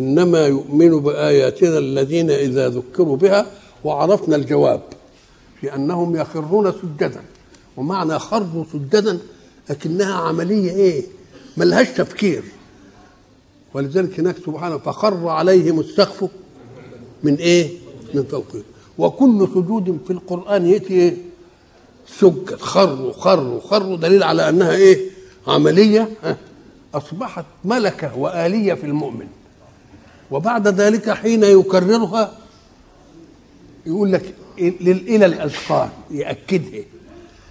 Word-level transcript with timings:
إنما 0.00 0.46
يؤمن 0.46 1.00
بآياتنا 1.00 1.78
الذين 1.78 2.30
إذا 2.30 2.68
ذكروا 2.68 3.16
بها 3.16 3.46
وعرفنا 3.84 4.36
الجواب 4.36 4.80
في 5.60 5.74
أنهم 5.74 6.16
يخرون 6.16 6.72
سجدا. 6.72 7.22
ومعنى 7.76 8.18
خروا 8.18 8.64
سجدا 8.72 9.18
لكنها 9.70 10.14
عملية 10.14 10.70
إيه؟ 10.72 11.02
ملهاش 11.56 11.88
تفكير. 11.88 12.42
ولذلك 13.74 14.20
هناك 14.20 14.36
سبحانه 14.46 14.78
فخر 14.78 15.28
عليهم 15.28 15.80
السقف 15.80 16.28
من 17.22 17.34
إيه؟ 17.34 17.70
من 18.14 18.22
فوقهم 18.22 18.62
وكل 18.98 19.48
سجود 19.54 19.98
في 20.06 20.12
القرآن 20.12 20.66
يأتي 20.66 20.94
إيه؟ 20.94 21.16
سجد. 22.06 22.54
خروا 22.60 23.12
خروا 23.12 23.60
خروا. 23.60 23.96
دليل 23.96 24.22
على 24.22 24.48
أنها 24.48 24.74
إيه؟ 24.74 25.10
عملية. 25.46 26.08
أصبحت 26.94 27.44
ملكة 27.64 28.18
وآلية 28.18 28.74
في 28.74 28.86
المؤمن. 28.86 29.26
وبعد 30.32 30.68
ذلك 30.68 31.10
حين 31.10 31.44
يكررها 31.44 32.32
يقول 33.86 34.12
لك 34.12 34.34
إلى 34.58 35.26
الاذقان 35.26 35.88
يأكدها. 36.10 36.84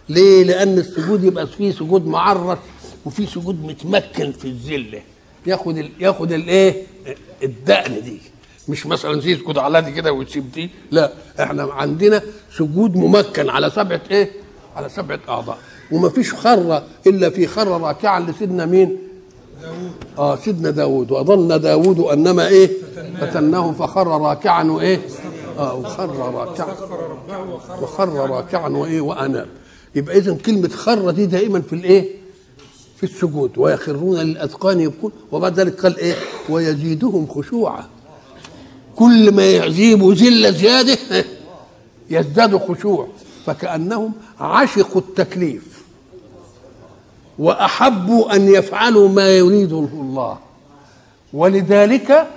ليه؟ 0.09 0.43
لأن 0.43 0.77
السجود 0.77 1.23
يبقى 1.23 1.47
فيه 1.47 1.71
سجود 1.71 2.07
معرس 2.07 2.57
وفيه 3.05 3.25
سجود 3.25 3.63
متمكن 3.63 4.31
في 4.31 4.45
الذلة. 4.45 5.01
ياخد 5.45 5.77
ال 5.77 5.89
ياخد 5.99 6.31
الإيه؟ 6.31 6.83
الدقن 7.43 8.01
دي. 8.01 8.17
مش 8.67 8.85
مثلا 8.85 9.21
زي 9.21 9.31
يسجد 9.31 9.57
على 9.57 9.81
دي 9.81 9.91
كده 9.91 10.13
وتسيب 10.13 10.51
دي. 10.51 10.69
لا 10.91 11.13
إحنا 11.39 11.63
عندنا 11.63 12.21
سجود 12.57 12.95
ممكن 12.95 13.49
على 13.49 13.69
سبعة 13.69 14.01
إيه؟ 14.11 14.31
على 14.75 14.89
سبعة 14.89 15.19
أعضاء. 15.29 15.57
وما 15.91 16.09
فيش 16.09 16.33
خرة 16.33 16.85
إلا 17.07 17.29
في 17.29 17.47
خرة 17.47 17.77
راكعا 17.77 18.19
لسيدنا 18.19 18.65
مين. 18.65 18.97
آه 20.17 20.35
سيدنا 20.35 20.69
داود 20.69 21.11
وظن 21.11 21.61
داود 21.61 21.99
أنما 21.99 22.47
إيه؟ 22.47 22.69
فتناه 23.21 23.71
فخر 23.71 24.07
راكعا 24.07 24.63
وإيه؟ 24.63 25.01
آه 25.57 25.75
وخر 25.75 26.09
راكعا. 26.15 26.75
وخر 27.81 28.09
راكعا 28.09 28.69
وإيه؟ 28.69 29.01
وأناب. 29.01 29.47
يبقى 29.95 30.17
اذا 30.17 30.33
كلمة 30.33 30.69
خر 30.69 31.11
دي 31.11 31.25
دائما 31.25 31.61
في 31.61 31.73
الإيه؟ 31.73 32.09
في 32.97 33.03
السجود. 33.03 33.51
ويخرون 33.57 34.17
للاذقان 34.17 34.79
يبكون. 34.79 35.11
وبعد 35.31 35.59
ذلك 35.59 35.81
قال 35.81 35.97
إيه؟ 35.97 36.15
ويزيدهم 36.49 37.27
خشوعا. 37.27 37.83
كل 38.95 39.31
ما 39.31 39.45
يعجبوا 39.51 40.13
ذله 40.13 40.51
زيادة 40.51 40.97
يزداد 42.09 42.57
خشوع. 42.57 43.07
فكأنهم 43.45 44.11
عشقوا 44.39 45.01
التكليف. 45.01 45.70
واحبوا 47.39 48.35
أن 48.35 48.47
يفعلوا 48.47 49.09
ما 49.09 49.29
يريده 49.29 49.89
الله. 49.93 50.37
ولذلك 51.33 52.27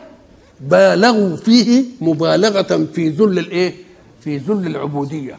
بالغوا 0.61 1.37
فيه 1.37 1.85
مبالغة 2.01 2.87
في 2.95 3.09
ذل 3.09 3.39
الإيه؟ 3.39 3.75
في 4.21 4.37
ذل 4.37 4.67
العبودية. 4.67 5.39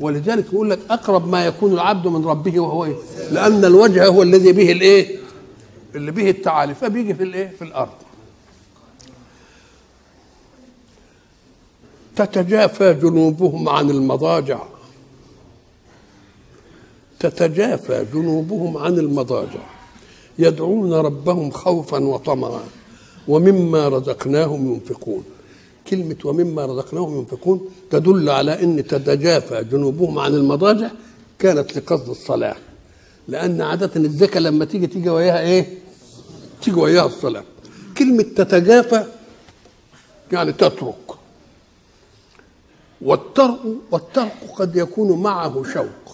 ولذلك 0.00 0.52
يقول 0.52 0.70
لك 0.70 0.78
أقرب 0.90 1.28
ما 1.28 1.46
يكون 1.46 1.72
العبد 1.72 2.06
من 2.06 2.24
ربه 2.24 2.60
وهو 2.60 2.84
إيه؟ 2.84 2.96
لأن 3.30 3.64
الوجه 3.64 4.06
هو 4.06 4.22
الذي 4.22 4.52
به 4.52 4.72
الإيه؟ 4.72 5.16
اللي 5.94 6.10
به 6.10 6.30
التعالي. 6.30 6.74
فبيجي 6.74 7.14
في 7.14 7.22
الإيه؟ 7.22 7.52
في 7.58 7.64
الأرض. 7.64 7.88
تتجافى 12.16 12.94
جنوبهم 12.94 13.68
عن 13.68 13.90
المضاجع. 13.90 14.58
تتجافى 17.20 18.06
جنوبهم 18.14 18.76
عن 18.76 18.98
المضاجع 18.98 19.60
يدعون 20.38 20.92
ربهم 20.92 21.50
خوفا 21.50 21.98
وطمعا 21.98 22.64
ومما 23.28 23.88
رزقناهم 23.88 24.72
ينفقون. 24.74 25.24
كلمة 25.90 26.16
ومما 26.24 26.66
رزقناهم 26.66 27.18
ينفقون 27.18 27.68
تدل 27.90 28.30
على 28.30 28.62
أن 28.62 28.86
تتجافى 28.86 29.64
جنوبهم 29.64 30.18
عن 30.18 30.34
المضاجع 30.34 30.90
كانت 31.38 31.76
لقصد 31.78 32.08
الصلاة 32.08 32.56
لأن 33.28 33.60
عادة 33.62 33.90
الزكاة 33.96 34.40
لما 34.40 34.64
تيجي 34.64 34.86
تيجي 34.86 35.08
وياها 35.08 35.40
إيه؟ 35.40 35.78
تيجي 36.62 36.80
وياها 36.80 37.06
الصلاة. 37.06 37.44
كلمة 37.98 38.22
تتجافى 38.22 39.04
يعني 40.32 40.52
تترك 40.52 40.94
والترك 43.02 43.58
والترك 43.90 44.32
قد 44.56 44.76
يكون 44.76 45.22
معه 45.22 45.62
شوق. 45.74 46.05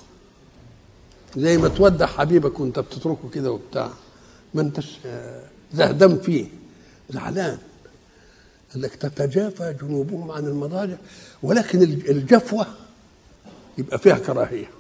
زي 1.36 1.58
ما 1.58 1.68
تودع 1.68 2.06
حبيبك 2.06 2.60
وانت 2.60 2.78
بتتركه 2.78 3.30
كده 3.34 3.52
وبتاع 3.52 3.90
ما 4.54 4.62
انتش 4.62 4.98
زهدان 5.74 6.18
فيه 6.18 6.46
زعلان. 7.10 7.58
لك 8.74 8.94
تتجافى 8.94 9.74
جنوبهم 9.82 10.30
عن 10.30 10.46
المضاجع 10.46 10.96
ولكن 11.42 11.82
الجفوة 11.82 12.66
يبقى 13.78 13.98
فيها 13.98 14.18
كراهية. 14.18 14.70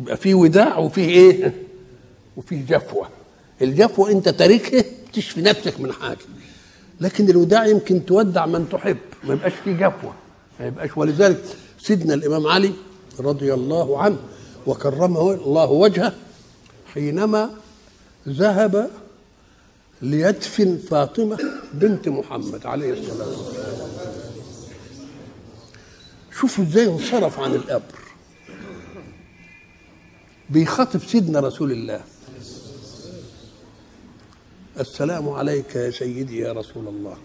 يبقى 0.00 0.16
فيه 0.16 0.34
وداع 0.34 0.78
وفيه 0.78 1.08
إيه؟ 1.08 1.54
وفيه 2.36 2.66
جفوة. 2.66 3.08
الجفوة 3.62 4.10
انت 4.10 4.28
تاركها 4.28 4.84
تشفي 5.12 5.40
نفسك 5.42 5.80
من 5.80 5.92
حاجة. 5.92 6.18
لكن 7.00 7.30
الوداع 7.30 7.66
يمكن 7.66 8.06
تودع 8.06 8.46
من 8.46 8.68
تحب 8.68 8.96
ما 9.24 9.34
يبقاش 9.34 9.52
فيه 9.64 9.72
جفوة 9.72 10.14
ما 10.60 10.66
يبقاش. 10.66 10.90
ولذلك 10.96 11.42
سيدنا 11.80 12.14
الإمام 12.14 12.46
علي 12.46 12.72
رضي 13.20 13.54
الله 13.54 14.02
عنه 14.02 14.18
وكرمه 14.66 15.32
الله 15.32 15.70
وجهه 15.70 16.12
حينما 16.94 17.50
ذهب 18.28 18.90
ليدفن 20.02 20.78
فاطمة 20.90 21.38
بنت 21.72 22.08
محمد 22.08 22.66
عليه 22.66 22.90
والسلام 22.90 23.28
شوفوا 26.40 26.64
إزاي 26.64 26.86
انصرف 26.86 27.40
عن 27.40 27.54
القبر. 27.54 27.98
بيخاطب 30.50 31.00
سيدنا 31.00 31.40
رسول 31.40 31.72
الله. 31.72 32.00
السلام 34.80 35.28
عليك 35.28 35.76
يا 35.76 35.90
سيدي 35.90 36.38
يا 36.38 36.52
رسول 36.52 36.88
الله. 36.88 37.16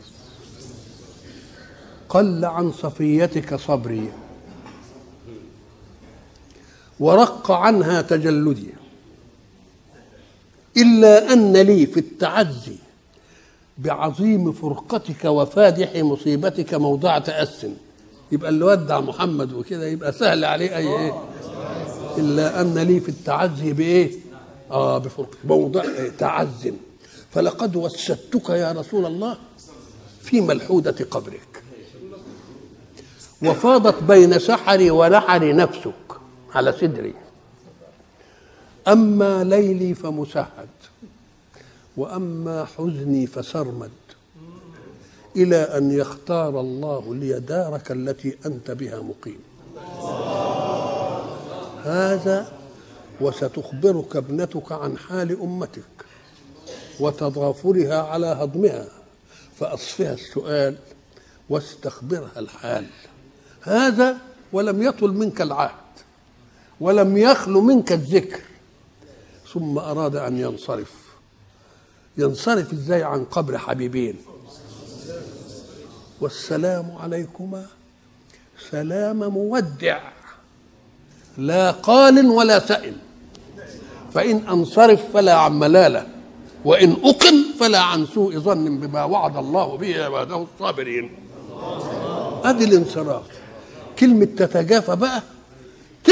قل 2.10 2.46
عن 2.46 2.72
صفيتك 2.72 3.56
صبري. 3.56 4.12
ورق 7.02 7.52
عنها 7.52 8.02
تجلدي. 8.02 8.70
إلا 10.78 11.34
أن 11.34 11.58
لي 11.58 11.86
في 11.86 12.00
التعزي 12.00 12.76
بعظيم 13.78 14.52
فرقتك 14.52 15.26
وفادح 15.26 15.96
مصيبتك 15.96 16.74
موضع 16.74 17.20
تأس 17.20 17.66
يبقى 18.32 18.50
اللي 18.50 18.66
ودع 18.66 19.00
محمد 19.00 19.54
وكده 19.54 19.88
يبقى 19.88 20.12
سهل 20.12 20.46
عليه 20.46 20.78
أي 20.78 20.88
إيه. 20.88 21.24
إلا 22.18 22.62
أن 22.62 22.78
لي 22.78 23.00
في 23.00 23.10
التعزي 23.10 23.74
بإيه؟ 23.74 24.12
آه 24.72 24.98
بفرقة 24.98 25.38
موضع 25.44 25.84
تعز 26.18 26.70
فلقد 27.32 27.76
وسدتك 27.76 28.50
يا 28.50 28.72
رسول 28.72 29.06
الله 29.06 29.38
في 30.22 30.42
ملحودة 30.42 31.06
قبرك. 31.12 31.64
وفاضت 33.44 34.04
بين 34.04 34.40
سحري 34.40 34.92
ونحري 34.92 35.54
نفسك. 35.54 35.94
على 36.56 36.72
صدري. 36.72 37.14
أما 38.88 39.44
ليلي 39.44 39.94
فمسهد 39.94 40.70
وأما 41.98 42.66
حزني 42.66 43.28
فسرمد. 43.28 43.92
إلى 45.36 45.56
أن 45.56 45.92
يختار 45.92 46.60
الله 46.60 47.16
لي 47.16 47.40
دارك 47.40 47.92
التي 47.92 48.38
أنت 48.46 48.72
بها 48.72 49.02
مقيم. 49.02 49.40
هذا 51.84 52.52
وستخبرك 53.22 54.16
ابنتك 54.16 54.72
عن 54.72 54.98
حال 54.98 55.42
أمتك 55.42 56.06
وتضافرها 57.00 58.02
على 58.02 58.28
هضمها 58.28 58.88
فأصفها 59.60 60.14
السؤال 60.14 60.76
واستخبرها 61.50 62.40
الحال. 62.40 62.86
هذا 63.62 64.18
ولم 64.54 64.84
يطل 64.84 65.12
منك 65.12 65.42
العهد. 65.42 65.91
ولم 66.82 67.18
يخلو 67.18 67.62
منك 67.62 67.92
الذكر. 67.92 68.40
ثم 69.54 69.78
أراد 69.78 70.16
أن 70.16 70.38
ينصرف. 70.38 70.92
ينصرف 72.18 72.74
إزاي 72.74 73.04
عن 73.04 73.24
قبر 73.24 73.58
حبيبين؟ 73.58 74.16
والسلام 76.22 76.92
عليكما. 77.00 77.66
سلام 78.72 79.20
مودع. 79.20 80.00
لا 81.38 81.72
قال 81.72 82.28
ولا 82.28 82.60
سئل. 82.60 82.96
فإن 84.14 84.38
أنصرف 84.38 85.02
فلا 85.14 85.34
عن 85.34 85.60
ملالة 85.60 86.08
وإن 86.66 86.92
أقم 86.92 87.44
فلا 87.60 87.80
عن 87.80 88.06
سوء 88.06 88.40
ظن 88.40 88.80
بما 88.80 89.04
وعد 89.04 89.38
الله 89.38 89.78
به 89.78 90.06
عباده 90.06 90.48
الصابرين. 90.54 91.12
أدي 92.44 92.64
الانصراف. 92.64 93.24
كلمة 94.00 94.26
تتجافى 94.26 94.96
بقى 94.96 95.24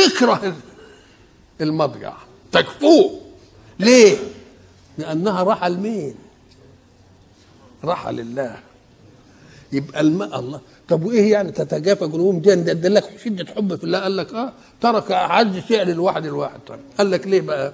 تكره 0.08 0.56
المضجع 1.62 2.14
تكفوه 2.52 3.22
ليه؟ 3.80 4.18
لأنها 4.98 5.44
راحة 5.44 5.70
لمين؟ 5.70 6.16
راحة 7.84 8.12
لله. 8.12 8.60
يبقى 9.72 10.02
الماء 10.02 10.40
الله. 10.40 10.62
طب 10.90 11.04
وإيه 11.06 11.32
يعني 11.32 11.52
تتجافى 11.52 12.08
جنوبهم؟ 12.08 12.40
دي 12.40 12.56
ده 12.74 12.90
لك 12.90 13.20
شده 13.26 13.46
حب 13.54 13.76
في 13.76 13.84
الله 13.84 14.00
قال 14.00 14.18
لك 14.18 14.34
آه 14.34 14.54
ترك 14.82 15.12
اعز 15.12 15.58
شيء 15.68 15.84
للواحد 15.84 16.26
الواحد. 16.26 16.60
طيب 16.68 16.80
قال 16.98 17.12
لك 17.12 17.28
ليه 17.28 17.42
بقى؟ 17.42 17.74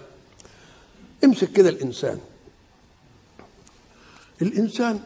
امسك 1.23 1.51
كده 1.51 1.69
الإنسان. 1.69 2.19
الإنسان 4.41 4.99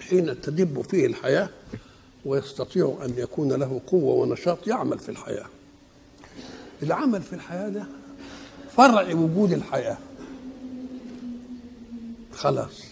حين 0.00 0.40
تدب 0.40 0.82
فيه 0.82 1.06
الحياة 1.06 1.48
ويستطيع 2.24 2.98
أن 3.04 3.14
يكون 3.16 3.52
له 3.52 3.80
قوة 3.86 4.14
ونشاط 4.14 4.66
يعمل 4.68 4.98
في 4.98 5.08
الحياة. 5.08 5.46
العمل 6.82 7.22
في 7.22 7.32
الحياة 7.32 7.68
ده 7.68 7.86
فرع 8.76 9.14
وجود 9.14 9.52
الحياة. 9.52 9.98
خلاص. 12.32 12.82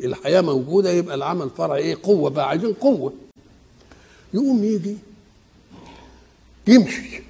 الحياة 0.00 0.40
موجودة 0.40 0.90
يبقى 0.90 1.14
العمل 1.14 1.50
فرع 1.50 1.74
إيه؟ 1.76 1.96
قوة 2.02 2.30
بقى 2.30 2.48
عايزين 2.48 2.72
قوة. 2.74 3.12
يقوم 4.34 4.64
يجي 4.64 4.96
يمشي. 6.66 7.22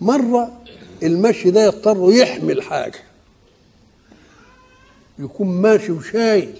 مرة 0.00 0.62
المشي 1.02 1.50
ده 1.50 1.64
يضطر 1.64 2.12
يحمل 2.12 2.62
حاجة. 2.62 3.00
يكون 5.18 5.48
ماشي 5.48 5.92
وشايل. 5.92 6.58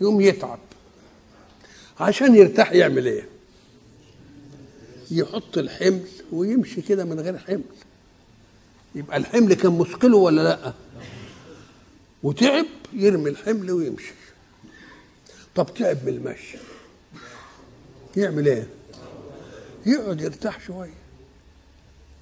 يقوم 0.00 0.20
يتعب. 0.20 0.58
عشان 2.00 2.34
يرتاح 2.34 2.72
يعمل 2.72 3.06
إيه؟ 3.06 3.28
يحط 5.14 5.58
الحمل 5.58 6.04
ويمشي 6.32 6.82
كده 6.82 7.04
من 7.04 7.20
غير 7.20 7.38
حمل. 7.38 7.62
يبقى 8.94 9.16
الحمل 9.16 9.54
كان 9.54 9.78
مثقله 9.78 10.16
ولا 10.16 10.42
لأ؟ 10.42 10.72
وتعب 12.22 12.66
يرمي 12.92 13.30
الحمل 13.30 13.70
ويمشي. 13.70 14.12
طب 15.54 15.74
تعب 15.74 15.98
من 16.04 16.08
المشي. 16.08 16.58
يعمل 18.16 18.46
إيه؟ 18.48 18.66
يقعد 19.86 20.20
يرتاح 20.20 20.66
شوية. 20.66 20.94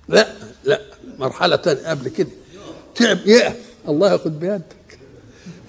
لأ 0.08 0.34
لأ 0.64 0.80
مرحلة 1.18 1.56
تانية 1.56 1.88
قبل 1.90 2.08
كده. 2.08 2.30
تعب 2.94 3.18
يقف. 3.26 3.56
الله 3.88 4.12
ياخد 4.12 4.40
بيدك. 4.40 4.98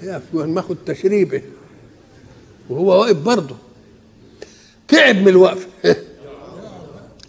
يقف 0.02 0.34
ماخد 0.34 0.78
تشريبه. 0.86 1.42
وهو 2.70 3.02
واقف 3.02 3.18
برضه. 3.18 3.56
تعب 4.88 5.16
من 5.16 5.28
الوقفة. 5.28 5.68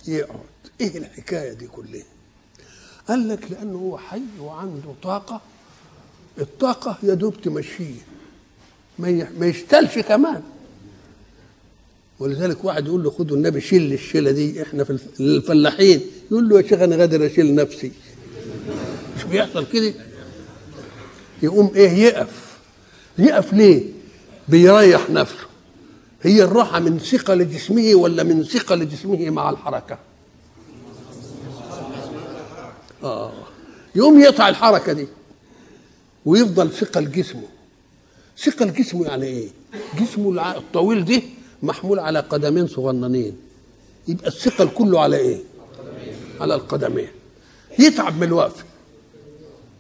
يقعد 0.09 0.39
إيه 0.81 0.99
الحكاية 0.99 1.53
دي 1.53 1.67
كلها؟ 1.67 2.03
قال 3.09 3.29
لك 3.29 3.51
لأنه 3.51 3.79
هو 3.79 3.99
حي 3.99 4.23
وعنده 4.41 4.95
طاقة. 5.03 5.41
الطاقة 6.39 6.99
يا 7.03 7.15
دوب 7.15 7.41
تمشيه. 7.41 7.95
ما 8.99 9.47
يشتلش 9.47 9.99
كمان. 9.99 10.43
ولذلك 12.19 12.65
واحد 12.65 12.87
يقول 12.87 13.03
له 13.03 13.11
خدوا 13.11 13.37
النبي 13.37 13.61
شيل 13.61 13.93
الشيلة 13.93 14.31
دي 14.31 14.63
إحنا 14.63 14.85
في 14.85 14.99
الفلاحين. 15.21 16.01
يقول 16.31 16.49
له 16.49 16.61
يا 16.61 16.69
شيخ 16.69 16.81
أنا 16.81 16.97
قادر 16.97 17.27
أشيل 17.27 17.55
نفسي. 17.55 17.93
مش 19.17 19.25
بيحصل 19.25 19.67
كده؟ 19.73 19.95
يقوم 21.43 21.73
إيه 21.75 21.91
يقف. 21.91 22.59
يقف 23.19 23.53
ليه؟ 23.53 23.83
بيريح 24.49 25.11
نفسه. 25.11 25.47
هي 26.25 26.43
الراحة 26.43 26.81
من 26.81 26.99
ثقل 26.99 27.51
جسمه 27.51 27.95
ولا 27.95 28.23
من 28.23 28.45
ثقل 28.45 28.89
جسمه 28.89 29.31
مع 29.31 29.51
الحركة؟ 29.51 29.99
آه. 33.05 33.33
يقوم 33.95 34.21
يقطع 34.21 34.49
الحركة 34.49 34.93
دي 34.93 35.07
ويفضل 36.27 36.71
ثقل 36.71 37.11
جسمه 37.13 37.43
ثقل 38.39 38.73
جسمه 38.73 39.07
يعني 39.07 39.27
إيه؟ 39.27 39.49
جسمه 40.01 40.57
الطويل 40.57 41.05
ده 41.05 41.23
محمول 41.63 41.99
على 41.99 42.21
قدمين 42.21 42.67
صغننين. 42.67 43.37
يبقى 44.09 44.29
الثقل 44.29 44.69
كله 44.69 45.01
على 45.01 45.17
إيه؟ 45.17 45.39
على 46.41 46.55
القدمين. 46.55 47.09
يتعب 47.79 48.17
من 48.17 48.23
الوقفة. 48.23 48.65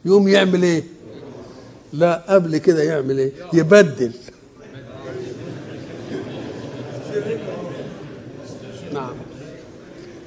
يقوم 0.04 0.28
يعمل 0.28 0.62
إيه؟ 0.62 0.84
لا 1.92 2.24
قبل 2.34 2.58
كده 2.58 2.82
يعمل 2.82 3.18
إيه؟ 3.18 3.32
يبدل 3.52 4.12
نعم 8.92 9.14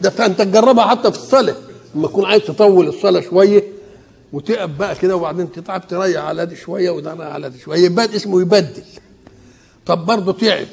ده 0.01 0.25
انت 0.25 0.41
تجربها 0.41 0.85
حتى 0.85 1.11
في 1.11 1.17
الصلاة. 1.17 1.55
لما 1.95 2.07
تكون 2.07 2.25
عايز 2.25 2.41
تطول 2.43 2.87
الصلاة 2.87 3.21
شوية 3.21 3.63
وتقف 4.33 4.69
بقى 4.69 4.95
كده 4.95 5.15
وبعدين 5.15 5.51
تتعب 5.51 5.87
تريح 5.87 6.23
على 6.23 6.45
دي 6.45 6.55
شوية 6.55 6.89
وده 6.89 7.11
على 7.11 7.49
دي 7.49 7.59
شوية. 7.59 7.79
يبقى 7.85 8.15
اسمه 8.15 8.41
يبدل. 8.41 8.83
طب 9.85 10.05
برضه 10.05 10.33
تعب. 10.33 10.67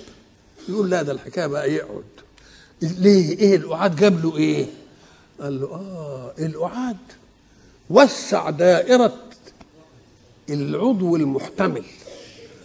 يقول 0.68 0.90
لا 0.90 1.02
ده 1.02 1.12
الحكاية 1.12 1.46
بقى 1.46 1.72
يقعد. 1.72 2.04
ليه؟ 2.82 3.38
إيه 3.38 3.56
القعاد؟ 3.56 3.96
جاب 3.96 4.24
له 4.24 4.36
إيه؟ 4.36 4.66
قال 5.40 5.60
له 5.60 5.66
آه 5.66 6.32
القعاد 6.38 6.96
وسع 7.90 8.50
دائرة 8.50 9.14
العضو 10.50 11.16
المحتمل. 11.16 11.84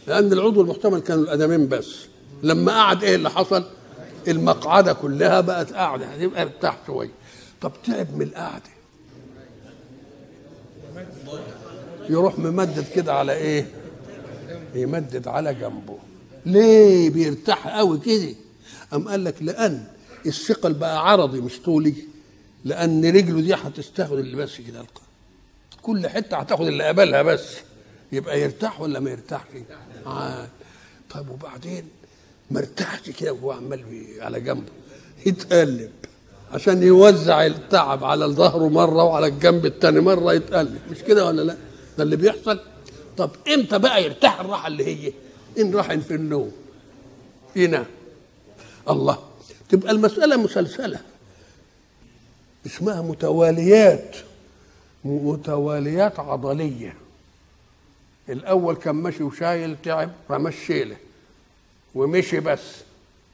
لأن 0.07 0.33
العضو 0.33 0.61
المحتمل 0.61 1.00
كانوا 1.00 1.23
القدمين 1.23 1.67
بس. 1.67 1.95
لما 2.44 2.71
قعد 2.71 3.03
إيه 3.03 3.15
اللي 3.15 3.29
حصل؟ 3.29 3.63
المقعدة 4.29 4.93
كلها 4.93 5.41
بقت 5.41 5.73
قاعدة 5.73 6.05
هتبقى 6.05 6.41
ارتاح 6.41 6.77
شوية. 6.87 7.09
طب 7.61 7.71
تعب 7.85 8.15
من 8.15 8.21
القعدة. 8.21 8.63
يروح 12.09 12.39
ممدد 12.39 12.85
كده 12.95 13.13
على 13.13 13.33
إيه؟ 13.33 13.65
يمدد 14.75 15.27
على 15.27 15.53
جنبه. 15.53 15.97
ليه 16.45 17.09
بيرتاح 17.09 17.67
قوي 17.67 17.99
كده؟ 17.99 18.35
أم 18.93 19.07
قال 19.09 19.23
لك 19.23 19.35
لأن 19.42 19.83
الثقل 20.25 20.73
بقى 20.73 21.09
عرضي 21.11 21.42
مش 21.42 21.59
طولي 21.59 21.94
لأن 22.65 23.06
رجله 23.06 23.42
دي 23.42 23.54
هتستاخد 23.54 24.18
اللي 24.18 24.37
بس 24.37 24.61
كده 24.61 24.85
كل 25.81 26.07
حتة 26.07 26.37
هتاخد 26.37 26.68
اللي 26.68 26.83
قبلها 26.83 27.21
بس 27.21 27.56
يبقى 28.11 28.42
يرتاح 28.42 28.81
ولا 28.81 28.99
ما 28.99 29.09
يرتاحش؟ 29.11 29.45
آه. 30.06 30.47
طيب 31.09 31.30
وبعدين؟ 31.30 31.87
ما 32.51 32.59
ارتاحش 32.59 33.09
كده 33.09 33.33
وهو 33.33 33.51
عمال 33.51 33.83
على 34.19 34.39
جنبه 34.39 34.71
يتقلب. 35.25 35.91
عشان 36.53 36.83
يوزع 36.83 37.45
التعب 37.45 38.03
على 38.03 38.25
ظهره 38.25 38.69
مرة 38.69 39.03
وعلى 39.03 39.27
الجنب 39.27 39.65
الثاني 39.65 39.99
مرة 39.99 40.33
يتقلب. 40.33 40.79
مش 40.91 40.97
كده 41.01 41.25
ولا 41.25 41.41
لا؟ 41.41 41.57
ده 41.97 42.03
اللي 42.03 42.15
بيحصل. 42.15 42.59
طب 43.18 43.31
إمتى 43.53 43.79
بقى 43.79 44.03
يرتاح 44.03 44.39
الراحة 44.39 44.68
اللي 44.68 44.85
هي؟ 44.85 45.13
إن 45.59 45.75
راح 45.75 45.94
في 45.94 46.15
النوم. 46.15 46.51
ينام 47.56 47.85
الله. 48.89 49.19
تبقى 49.69 49.91
المسألة 49.91 50.37
مسلسلة. 50.37 50.99
اسمها 52.65 53.01
متواليات. 53.01 54.15
متواليات 55.06 56.19
عضلية. 56.19 56.95
الأول 58.29 58.75
كان 58.75 58.95
ماشي 58.95 59.23
وشايل 59.23 59.75
تعب 59.83 60.11
رمى 60.31 60.49
الشيلة 60.49 60.95
ومشي 61.99 62.39
بس. 62.39 62.59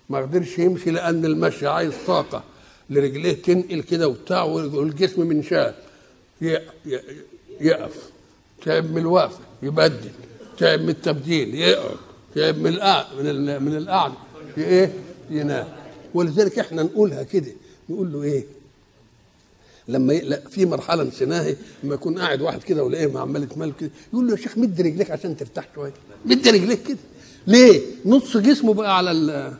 ما 0.09 0.17
قدرش 0.21 0.59
يمشي 0.59 0.91
لأن 0.91 1.25
المشي 1.25 1.67
عايز 1.67 1.93
طاقة. 2.07 2.43
لرجليه 2.89 3.33
تنقل 3.33 3.81
كده 3.81 4.07
وبتاع 4.07 4.43
والجسم 4.43 5.21
من 5.27 5.43
شال 5.43 5.73
يقف. 7.61 8.09
تعب 8.65 8.91
من 8.91 8.97
الوقفة 8.97 9.39
يبدل. 9.63 10.09
تعب 10.57 10.81
من 10.81 10.89
التبديل 10.89 11.55
يقعد. 11.55 11.97
تعب 12.35 12.57
من 12.57 12.67
القعد 12.67 13.05
من 13.19 13.63
من 13.63 13.77
القعد 13.77 14.13
إيه 14.57 14.93
ينام. 15.29 15.67
ولذلك 16.13 16.59
إحنا 16.59 16.83
نقولها 16.83 17.23
كده. 17.23 17.51
نقول 17.89 18.13
له 18.13 18.23
إيه؟ 18.23 18.45
لما 19.87 20.13
ي... 20.13 20.41
في 20.49 20.65
مرحلة 20.65 21.03
نسيناها 21.03 21.55
لما 21.83 21.93
يكون 21.95 22.19
قاعد 22.19 22.41
واحد 22.41 22.63
كده 22.63 22.83
ولاقيه 22.83 23.19
عمال 23.19 23.43
يتمل 23.43 23.73
كده 23.79 23.89
يقول 24.13 24.27
له 24.27 24.31
يا 24.31 24.37
شيخ 24.37 24.57
مد 24.57 24.81
رجليك 24.81 25.11
عشان 25.11 25.37
ترتاح 25.37 25.67
شوية. 25.75 25.93
مد 26.25 26.47
رجليك 26.47 26.83
كده. 26.83 26.97
ليه؟ 27.47 27.81
نص 28.05 28.37
جسمه 28.37 28.73
بقى 28.73 28.97
على 28.97 29.11
ال... 29.11 29.53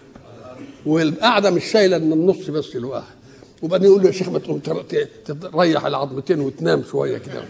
والقعدة 0.86 1.50
مش 1.52 1.66
شايلة 1.66 1.98
من 1.98 2.14
النص 2.14 2.50
بس 2.50 2.76
الواحد 2.76 3.16
وبعدين 3.62 3.88
يقول 3.90 4.02
له 4.02 4.08
يا 4.08 4.12
شيخ 4.14 4.30
ما 4.30 4.40
تقوم 4.40 4.60
تريح 4.60 5.86
العظمتين 5.86 6.40
وتنام 6.40 6.84
شوية 6.92 7.18
كده. 7.18 7.44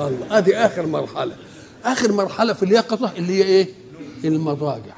الله 0.00 0.38
ادي 0.38 0.56
آخر 0.56 0.86
مرحلة. 0.86 1.36
آخر 1.84 2.12
مرحلة 2.12 2.52
في 2.52 2.62
اليقظة 2.62 3.12
اللي 3.16 3.32
هي 3.32 3.42
إيه؟ 3.42 3.68
المضاجع. 4.24 4.94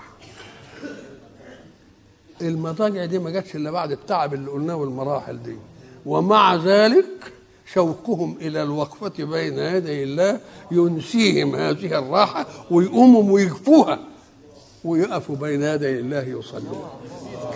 المضاجع 2.43 3.05
دي 3.05 3.19
ما 3.19 3.31
جاتش 3.31 3.57
إلا 3.57 3.71
بعد 3.71 3.93
التعب 3.93 4.35
اللي 4.35 4.51
قلناه 4.51 4.77
والمراحل 4.77 5.43
دي. 5.43 5.57
ومع 6.07 6.55
ذلك 6.57 7.33
شوقهم 7.75 8.37
إلى 8.41 8.63
الوقفة 8.63 9.25
بين 9.25 9.59
يدي 9.59 10.03
الله 10.03 10.41
ينسيهم 10.71 11.57
هذه 11.57 11.99
الراحة 11.99 12.47
ويقوموا 12.71 13.33
ويكفوها 13.33 13.99
ويقفوا 14.87 15.37
بين 15.37 15.63
يدي 15.63 16.01
الله 16.01 16.23
يصلون 16.23 16.89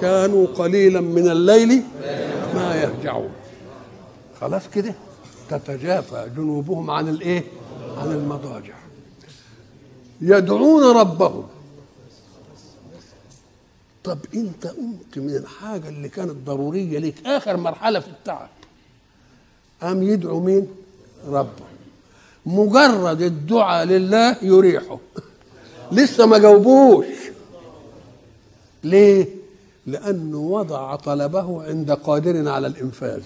كانوا 0.01 0.47
قليلا 0.47 1.01
من 1.01 1.31
الليل 1.31 1.83
ما 2.55 2.75
يهجعون 2.83 3.31
خلاص 4.41 4.63
كده 4.75 4.95
تتجافى 5.51 6.31
جنوبهم 6.37 6.91
عن 6.91 7.09
الإيه؟ 7.09 7.45
عن 7.99 8.13
المضاجع. 8.13 8.75
يدعون 10.21 10.97
ربهم. 10.97 11.47
طب 14.05 14.19
أنت 14.35 14.67
قمت 14.67 15.19
من 15.19 15.37
الحاجة 15.37 15.89
اللي 15.89 16.09
كانت 16.09 16.37
ضرورية 16.47 16.99
ليك 16.99 17.27
آخر 17.27 17.57
مرحلة 17.57 18.01
في 18.01 18.09
التعب. 18.09 18.49
قام 19.83 20.03
يدعو 20.03 20.41
مين؟ 20.41 20.69
ربه. 21.29 21.71
مجرد 22.47 23.23
الدعاء 23.23 23.85
لله 23.85 24.37
يريحه. 24.43 24.99
لسه 25.93 26.27
ما 26.27 26.39
جاوبوش. 26.39 27.07
ليه؟ 28.85 29.27
لأنه 29.87 30.39
وضع 30.39 30.97
طلبه 30.97 31.63
عند 31.65 31.91
قادر 31.93 32.49
على 32.49 32.67
الإنفاذ. 32.67 33.23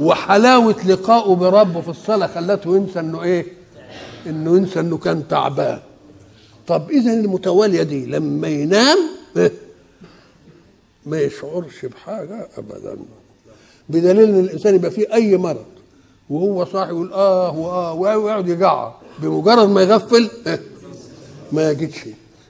وحلاوة 0.00 0.86
لقائه 0.86 1.34
بربه 1.34 1.80
في 1.80 1.88
الصلاة 1.88 2.26
خلته 2.26 2.76
ينسى 2.76 3.00
إنه 3.00 3.22
إيه؟ 3.22 3.46
إنه 4.26 4.56
ينسى 4.56 4.80
إنه 4.80 4.98
كان 4.98 5.28
تعبان. 5.28 5.78
طب 6.66 6.90
إذا 6.90 7.12
المتوالية 7.12 7.82
دي 7.82 8.06
لما 8.06 8.48
ينام 8.48 8.98
ما 11.06 11.20
يشعرش 11.20 11.86
بحاجة 11.86 12.48
ابدا. 12.58 12.96
بدليل 13.88 14.28
إن 14.28 14.40
الإنسان 14.40 14.74
يبقى 14.74 14.90
فيه 14.90 15.14
أي 15.14 15.36
مرض 15.36 15.64
وهو 16.30 16.64
صاحي 16.64 16.90
يقول 16.90 17.12
آه 17.12 17.58
وآه 17.58 17.92
ويقعد 17.94 18.48
يجعر 18.48 18.94
بمجرد 19.18 19.68
ما 19.68 19.82
يغفل 19.82 20.30
ما 21.52 21.70
يجدش. 21.70 22.00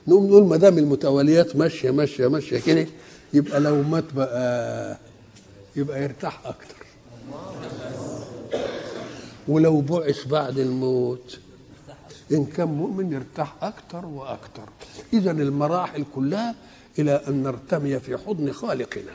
نقوم 0.07 0.27
نقول 0.27 0.43
ما 0.45 0.57
دام 0.57 0.77
المتواليات 0.77 1.55
ماشية 1.55 1.91
ماشية 1.91 2.27
ماشية 2.27 2.59
كده 2.59 2.87
يبقى 3.33 3.59
لو 3.59 3.81
مات 3.81 4.13
بقى 4.15 4.97
يبقى 5.75 6.03
يرتاح 6.03 6.39
أكتر. 6.45 6.75
ولو 9.47 9.81
بعث 9.81 10.27
بعد 10.27 10.59
الموت 10.59 11.39
إن 12.31 12.45
كان 12.45 12.67
مؤمن 12.67 13.11
يرتاح 13.13 13.55
أكتر 13.61 14.05
وأكتر. 14.05 14.69
إذا 15.13 15.31
المراحل 15.31 16.05
كلها 16.15 16.55
إلى 16.99 17.21
أن 17.27 17.43
نرتمي 17.43 17.99
في 17.99 18.17
حضن 18.17 18.51
خالقنا. 18.51 19.11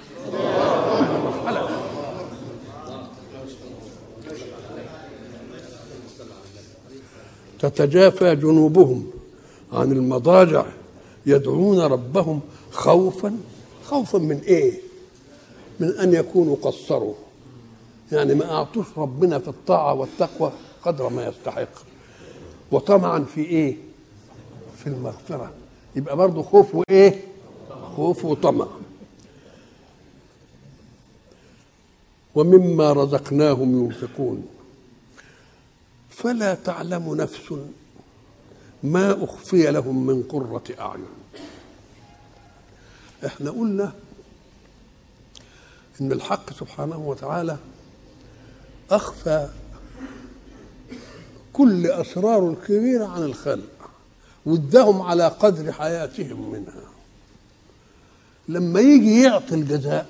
تتجافى 7.59 8.37
جنوبهم 8.37 9.11
عن 9.73 9.93
المضاجع. 9.93 10.65
يدعون 11.31 11.81
ربهم 11.81 12.41
خوفا. 12.73 13.37
خوفا 13.85 14.19
من 14.19 14.41
إيه؟ 14.47 14.81
من 15.81 15.89
أن 15.99 16.15
يكونوا 16.15 16.57
قصروا 16.63 17.15
يعني 18.13 18.35
ما 18.35 18.53
أعطوش 18.53 18.87
ربنا 18.97 19.39
في 19.39 19.49
الطاعة 19.49 19.95
والتقوى 19.95 20.53
قدر 20.83 21.09
ما 21.09 21.27
يستحق. 21.27 21.69
وطمعا 22.73 23.19
في 23.35 23.41
إيه؟ 23.41 23.77
في 24.77 24.87
المغفرة. 24.87 25.53
يبقى 25.97 26.17
برضه 26.17 26.43
خوف 26.43 26.75
وإيه؟ 26.75 27.21
خوف 27.97 28.25
وطمع. 28.25 28.67
ومما 32.35 32.93
رزقناهم 32.93 33.85
ينفقون. 33.85 34.47
فلا 36.11 36.55
تعلم 36.55 37.15
نفس 37.15 37.55
ما 38.83 39.25
أخفي 39.25 39.71
لهم 39.71 40.07
من 40.07 40.23
قرة 40.23 40.63
أعين. 40.81 41.05
إحنا 43.27 43.51
قلنا 43.51 43.93
إن 46.01 46.13
الحق 46.13 46.53
سبحانه 46.53 46.99
وتعالى 46.99 47.57
أخفى 48.91 49.49
كل 51.53 51.87
أسرار 51.87 52.51
الكبيره 52.51 53.07
عن 53.07 53.23
الخلق 53.23 53.91
وادهم 54.47 55.03
على 55.03 55.29
قدر 55.29 55.73
حياتهم 55.73 56.51
منها. 56.53 56.91
لما 58.49 58.81
يجي 58.81 59.23
يعطي 59.23 59.55
الجزاء 59.55 60.07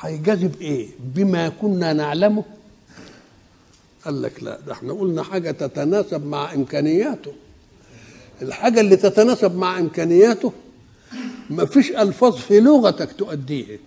هيجازب 0.00 0.60
إيه؟ 0.60 0.88
بما 0.98 1.48
كنا 1.48 1.92
نعلمه 1.92 2.44
قال 4.04 4.22
لك 4.22 4.42
لا 4.42 4.58
ده 4.66 4.72
إحنا 4.72 4.92
قلنا 4.92 5.22
حاجة 5.22 5.50
تتناسب 5.50 6.26
مع 6.26 6.54
إمكانياته. 6.54 7.32
الحاجة 8.42 8.80
اللي 8.80 8.96
تتناسب 8.96 9.56
مع 9.56 9.78
إمكانياته 9.78 10.52
ما 11.50 11.64
فيش 11.64 11.90
ألفاظ 11.90 12.36
في 12.36 12.60
لغتك 12.60 13.12
تؤديه 13.12 13.80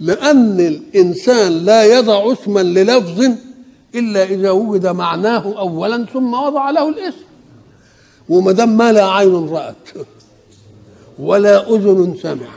لأن 0.00 0.60
الإنسان 0.60 1.52
لا 1.52 1.84
يضع 1.84 2.32
اسما 2.32 2.60
للفظ 2.60 3.24
إلا 3.94 4.24
إذا 4.24 4.50
وجد 4.50 4.86
معناه 4.86 5.58
اولا 5.58 6.06
ثم 6.12 6.34
وضع 6.34 6.70
له 6.70 6.88
الاسم. 6.88 7.24
وما 8.28 8.52
دام 8.52 8.76
ما 8.76 8.92
لا 8.92 9.08
عين 9.10 9.48
رأت 9.48 9.88
ولا 11.18 11.70
أذن 11.74 12.16
سمعت 12.22 12.48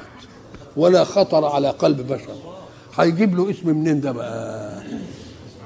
ولا 0.77 1.03
خطر 1.03 1.45
على 1.45 1.69
قلب 1.69 2.07
بشر 2.07 2.52
هيجيب 2.95 3.35
له 3.37 3.49
اسم 3.49 3.69
منين 3.69 4.01
ده 4.01 4.11
بقى؟ 4.11 4.81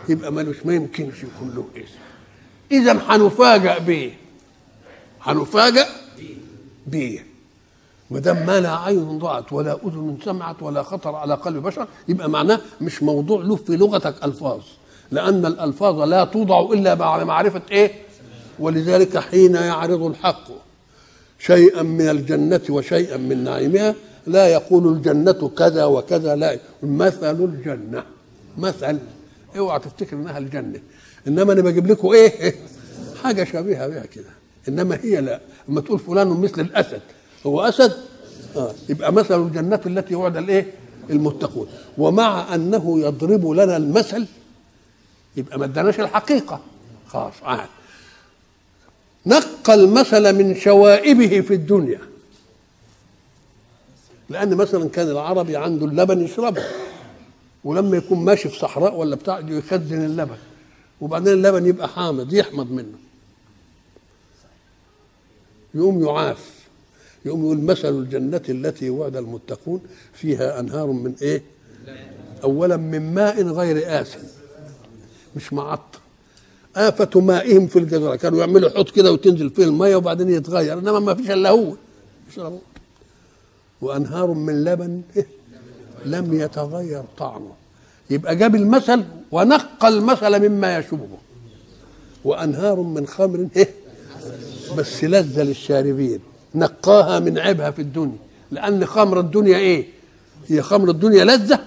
يبقى 0.09 0.31
مالوش 0.31 0.65
ما 0.65 0.73
يمكنش 0.73 1.15
يكون 1.23 1.53
له 1.55 1.65
اسم. 1.83 1.97
إذا 2.71 2.91
هنفاجأ 3.07 3.77
بيه. 3.77 4.11
هنفاجأ 5.21 5.85
بيه. 6.87 7.25
ما 8.11 8.19
دام 8.19 8.45
ما 8.45 8.59
لا 8.59 8.77
عين 8.77 9.19
رأت 9.21 9.53
ولا 9.53 9.73
أذن 9.87 10.17
سمعت 10.25 10.63
ولا 10.63 10.83
خطر 10.83 11.15
على 11.15 11.33
قلب 11.33 11.63
بشر 11.63 11.87
يبقى 12.07 12.29
معناه 12.29 12.59
مش 12.81 13.03
موضوع 13.03 13.41
له 13.43 13.55
في 13.55 13.77
لغتك 13.77 14.23
ألفاظ. 14.23 14.61
لأن 15.11 15.45
الألفاظ 15.45 15.99
لا 16.01 16.23
توضع 16.25 16.59
إلا 16.73 16.93
بعد 16.93 17.23
معرفة 17.23 17.61
إيه؟ 17.71 17.91
ولذلك 18.59 19.17
حين 19.17 19.55
يعرض 19.55 20.01
الحق 20.03 20.43
شيئا 21.39 21.81
من 21.81 22.09
الجنة 22.09 22.61
وشيئا 22.69 23.17
من 23.17 23.43
نعيمها 23.43 23.95
لا 24.27 24.47
يقول 24.47 24.87
الجنة 24.87 25.51
كذا 25.57 25.85
وكذا 25.85 26.35
لا 26.35 26.59
مثل 26.83 27.43
الجنة 27.43 28.03
مثل. 28.57 28.97
اوعى 29.57 29.79
تفتكر 29.79 30.15
انها 30.15 30.37
الجنة. 30.37 30.79
انما 31.27 31.53
أنا 31.53 31.61
بجيب 31.61 31.87
لكم 31.87 32.07
إيه؟ 32.07 32.55
حاجة 33.23 33.43
شبيهة 33.43 33.87
بها 33.87 34.05
كده. 34.05 34.29
انما 34.67 34.99
هي 35.03 35.21
لا. 35.21 35.39
اما 35.69 35.81
تقول 35.81 35.99
فلان 35.99 36.27
مثل 36.27 36.61
الأسد 36.61 37.01
هو 37.45 37.61
أسد؟ 37.61 37.93
آه. 38.55 38.71
يبقى 38.89 39.13
مثل 39.13 39.41
الجنة 39.41 39.81
التي 39.85 40.15
وعد 40.15 40.37
الايه؟ 40.37 40.65
المتقون. 41.09 41.67
ومع 41.97 42.55
أنه 42.55 42.99
يضرب 42.99 43.49
لنا 43.49 43.77
المثل 43.77 44.25
يبقى 45.37 45.59
ما 45.59 45.65
اداناش 45.65 45.99
الحقيقة. 45.99 46.59
خلاص 47.07 47.33
عاد. 47.43 47.69
نقى 49.25 49.73
المثل 49.73 50.35
من 50.35 50.55
شوائبه 50.55 51.41
في 51.41 51.53
الدنيا. 51.53 51.99
لأن 54.29 54.55
مثلا 54.55 54.89
كان 54.89 55.07
العربي 55.11 55.57
عنده 55.57 55.85
اللبن 55.85 56.21
يشربه 56.21 56.63
ولما 57.63 57.97
يكون 57.97 58.25
ماشي 58.25 58.49
في 58.49 58.59
صحراء 58.59 58.95
ولا 58.95 59.15
بتاع 59.15 59.39
يخزن 59.39 60.05
اللبن 60.05 60.37
وبعدين 61.01 61.33
اللبن 61.33 61.65
يبقى 61.65 61.87
حامض 61.89 62.33
يحمض 62.33 62.71
منه. 62.71 62.97
يقوم 65.73 66.03
يعاف 66.05 66.49
يقوم 67.25 67.43
يقول 67.45 67.57
مثل 67.61 67.89
الجنة 67.89 68.41
التي 68.49 68.89
وعد 68.89 69.15
المتقون 69.15 69.81
فيها 70.13 70.59
أنهار 70.59 70.87
من 70.87 71.15
إيه؟ 71.21 71.43
أولا 72.43 72.77
من 72.77 73.13
ماء 73.13 73.43
غير 73.43 74.01
آسن 74.01 74.19
مش 75.35 75.53
معطر 75.53 75.99
آفة 76.75 77.21
مائهم 77.21 77.67
في 77.67 77.79
الجزرة 77.79 78.15
كانوا 78.15 78.39
يعملوا 78.39 78.69
حوض 78.69 78.89
كده 78.89 79.11
وتنزل 79.11 79.49
فيه 79.49 79.63
المية 79.63 79.95
وبعدين 79.95 80.29
يتغير 80.29 80.79
إنما 80.79 80.99
ما 80.99 81.13
فيش 81.13 81.31
إلا 81.31 81.49
هو 81.49 81.73
يشربوا 82.31 82.59
وأنهار 83.81 84.31
من 84.33 84.63
لبن 84.63 85.01
لم 86.05 86.33
يتغير 86.41 87.03
طعمه. 87.17 87.51
يبقى 88.09 88.35
جاب 88.35 88.55
المثل 88.55 89.03
ونقى 89.31 89.87
المثل 89.87 90.49
مما 90.49 90.77
يشبهه. 90.77 91.17
وأنهار 92.25 92.81
من 92.81 93.07
خمر 93.07 93.47
بس 94.77 95.03
لذة 95.03 95.43
للشاربين. 95.43 96.19
نقاها 96.55 97.19
من 97.19 97.37
عيبها 97.39 97.71
في 97.71 97.81
الدنيا. 97.81 98.17
لأن 98.51 98.85
خمر 98.85 99.19
الدنيا 99.19 99.57
إيه؟ 99.57 99.85
هي 100.47 100.61
خمر 100.61 100.89
الدنيا 100.89 101.25
لذة؟ 101.25 101.59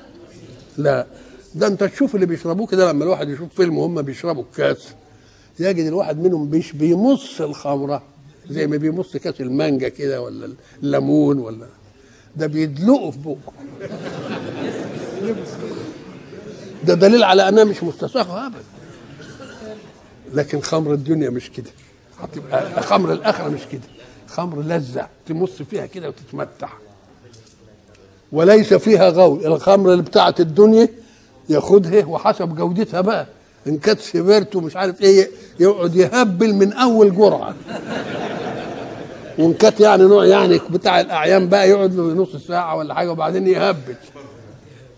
لا. 0.79 1.07
ده 1.55 1.67
أنت 1.67 1.85
تشوف 1.85 2.15
اللي 2.15 2.27
بيشربوه 2.27 2.67
كده 2.67 2.93
لما 2.93 3.05
الواحد 3.05 3.29
يشوف 3.29 3.55
فيلم 3.55 3.79
وهم 3.79 4.03
بيشربوا 4.03 4.43
الكاس 4.43 4.89
يجد 5.61 5.87
الواحد 5.87 6.19
منهم 6.19 6.51
بيش 6.51 6.73
بيمص 6.73 7.41
الخمرة. 7.41 8.03
زي 8.51 8.67
ما 8.67 8.77
بيمص 8.77 9.17
كاس 9.17 9.41
المانجا 9.41 9.89
كده 9.89 10.23
ولا 10.23 10.53
الليمون 10.83 11.39
ولا 11.39 11.67
ده 12.37 12.47
بيدلقه 12.47 13.11
في 13.11 13.19
بقه. 13.19 13.37
ده 16.85 16.95
دليل 16.95 17.25
على 17.25 17.49
أنها 17.49 17.65
مش 17.65 17.83
مستساغة 17.83 18.47
ابدا. 18.47 18.59
لكن 20.35 20.61
خمر 20.61 20.93
الدنيا 20.93 21.31
مش 21.31 21.51
كده. 21.51 21.71
هتبقى 22.21 22.83
خمر 22.83 23.13
الآخرة 23.13 23.49
مش 23.49 23.61
كده. 23.73 23.81
خمر 24.29 24.63
لذة 24.63 25.07
تمص 25.27 25.63
فيها 25.63 25.87
كده 25.87 26.09
وتتمتع. 26.09 26.69
وليس 28.33 28.75
فيها 28.75 29.09
غول 29.09 29.47
الخمر 29.47 29.93
اللي 29.93 30.03
بتاعت 30.03 30.41
الدنيا 30.41 30.89
ياخدها 31.49 32.05
وحسب 32.07 32.55
جودتها 32.55 33.01
بقى. 33.01 33.27
إن 33.67 33.79
كانت 33.79 34.01
سيبرته 34.01 34.61
مش 34.61 34.77
عارف 34.77 35.01
إيه 35.01 35.31
يقعد 35.61 35.97
يهبل 35.97 36.55
من 36.55 36.73
أول 36.73 37.17
جرعة. 37.17 37.55
كانت 39.59 39.81
يعني 39.81 40.03
نوع 40.03 40.27
يعني 40.27 40.61
بتاع 40.71 41.01
الأعيان 41.01 41.49
بقى 41.49 41.69
يقعد 41.71 41.95
له 41.95 42.03
نص 42.03 42.37
ساعة 42.37 42.77
ولا 42.77 42.95
حاجة 42.95 43.13
وبعدين 43.13 43.47
يهبل 43.47 43.95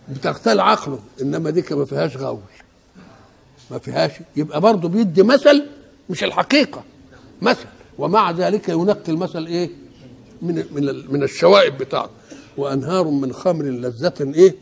بتغتال 0.08 0.60
عقله. 0.60 0.98
إنما 1.22 1.50
دي 1.50 1.64
ما 1.70 1.84
فيهاش 1.84 2.16
غول 2.16 2.40
ما 3.70 3.78
فيهاش. 3.78 4.10
يبقى 4.36 4.60
برضه 4.60 4.88
بيدي 4.88 5.22
مثل 5.22 5.66
مش 6.10 6.24
الحقيقة. 6.24 6.82
مثل. 7.42 7.64
ومع 7.98 8.30
ذلك 8.30 8.68
ينقي 8.68 9.12
المثل 9.12 9.46
إيه؟ 9.46 9.70
من 10.42 10.64
من 10.72 11.12
من 11.12 11.22
الشوائب 11.22 11.78
بتاعته. 11.78 12.10
وأنهار 12.56 13.04
من 13.08 13.32
خمر 13.32 13.64
لذة 13.64 14.14
إيه؟ 14.20 14.54